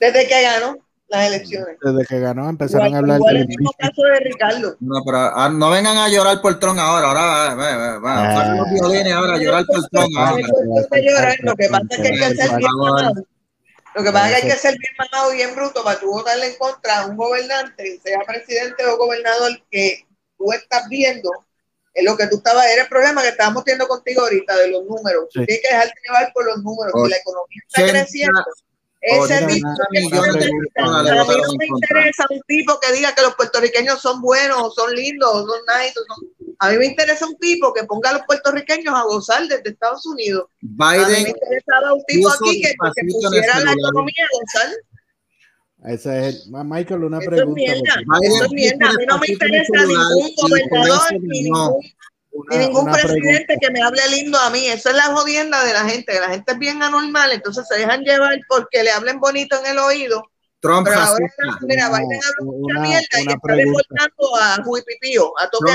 [0.00, 0.76] Desde que ganó
[1.10, 1.76] las elecciones.
[1.82, 4.76] Desde que ganó empezaron igual, a hablar igual el mismo caso de Ricardo.
[4.80, 8.30] No, pero ah, no vengan a llorar por Trump ahora, ahora va, va, va, va.
[8.30, 8.34] Ah.
[8.36, 11.36] Saquen los violines ahora a llorar por No ahora.
[11.42, 13.26] lo que pasa es que hay que ser bien mamado.
[13.92, 16.06] Lo que pasa es que hay que ser bien mamado y bien bruto para tú
[16.06, 20.06] votarle en contra a un gobernante, sea presidente o gobernador, que
[20.38, 21.30] tú estás viendo
[21.92, 24.84] es lo que tú estabas, era el problema que estábamos teniendo contigo ahorita de los
[24.84, 25.24] números.
[25.32, 25.44] Sí.
[25.44, 26.92] Tienes que dejarte llevar por los números.
[26.94, 28.44] Si la economía está creciendo,
[29.00, 34.74] ese ochenta tipo no me interesa un tipo que diga que los puertorriqueños son buenos,
[34.74, 35.94] son lindos, son nice.
[35.94, 36.28] son-
[36.58, 40.04] A mí me interesa un tipo que ponga a los puertorriqueños a gozar desde Estados
[40.04, 40.44] Unidos.
[40.46, 42.74] A mí me Biden interesaba un tipo aquí que,
[43.08, 44.76] pusiera la economía a gozar.
[45.84, 47.54] Ese es el, Michael, una Eso es pregunta.
[47.54, 47.94] mierda.
[48.06, 48.86] porque- Eso es mierda.
[48.90, 51.76] A mí no me interesa ningún gobernador ni no.
[52.50, 53.54] Ni ningún una presidente pregunta.
[53.60, 54.66] que me hable lindo a mí.
[54.66, 56.12] Esa es la jodienda de la gente.
[56.12, 59.70] que La gente es bien anormal, entonces se dejan llevar porque le hablen bonito en
[59.72, 60.22] el oído.
[60.62, 61.26] Trump Pero ahora,
[61.62, 63.64] mira, Una- Biden habla mucha una- mierda y está pregunta.
[63.64, 65.72] deportando a Juipipío, a toque.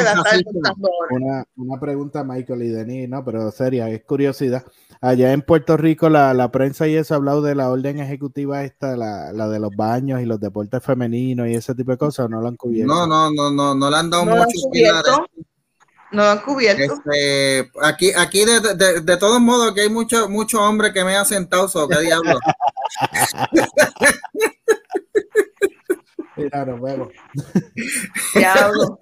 [1.10, 4.64] Una, una pregunta, Michael y Denis, no, pero seria, es curiosidad.
[5.02, 8.64] Allá en Puerto Rico, la, la prensa y eso ha hablado de la orden ejecutiva
[8.64, 12.28] esta, la, la de los baños y los deportes femeninos y ese tipo de cosas,
[12.28, 12.94] ¿o no lo han cubierto?
[12.94, 14.44] No, no, no, no, no le han dado No lo
[16.16, 16.82] No han cubierto.
[17.06, 21.16] Este, aquí, aquí de, de, de todos modos que hay muchos muchos hombres que me
[21.16, 22.40] han sentado, so, ¿qué diablo?
[26.38, 27.10] Mira, nos vemos.
[28.34, 29.00] Diablo.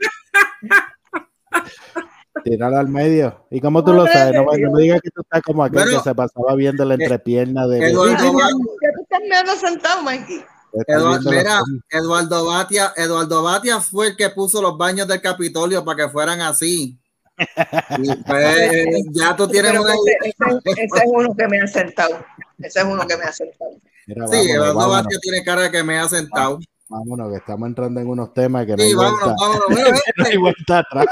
[2.44, 3.46] Tíralo al medio.
[3.52, 4.34] ¿Y cómo tú lo sabes?
[4.36, 6.84] No, me- no me digas que tú estás como aquel Bueno, que se pasaba viendo
[6.86, 7.90] la entrepierna de...
[7.92, 10.44] Eduardo- ¿Qué tú estás mirando sentado, Mikey?
[10.88, 11.60] Eduardo, mira,
[11.92, 16.42] Eduardo Batia, Eduardo Batia fue el que puso los baños del Capitolio para que fueran
[16.42, 17.00] así.
[18.28, 22.26] Pues, ya tú tienes una ese, ese- ese es uno que me ha sentado.
[22.60, 23.72] Ese es uno que me ha sentado.
[24.08, 26.60] Mira, Sí, Eduardo Batia tiene cara que me ha sentado.
[26.90, 29.66] vámonos, que estamos entrando en unos temas que no Sí, hay vámonos, vuelta, vámonos.
[29.70, 31.06] Bueno, no hay gente, vuelta atrás.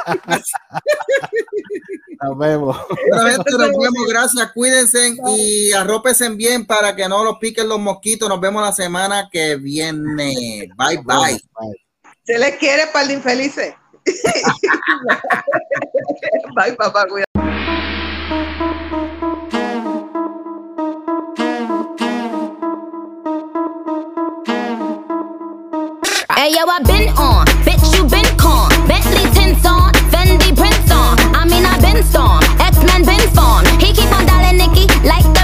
[2.22, 2.78] Nos vemos.
[3.10, 4.08] nos vemos.
[4.08, 8.30] Gracias, cuídense y arrópense bien para que no los piquen los mosquitos.
[8.30, 10.70] Nos vemos la semana que viene.
[10.78, 11.42] Bye, bye.
[12.24, 13.74] Se les quiere par de infelices.
[16.56, 17.06] Bye, papá.
[26.36, 28.70] Hey yo, I been on, bitch, you been con.
[28.88, 31.16] Bentley tints on, Fendi prints on.
[31.36, 33.66] I mean, I been storm, X Men been form.
[33.80, 35.41] He keep on dialing Nikki like.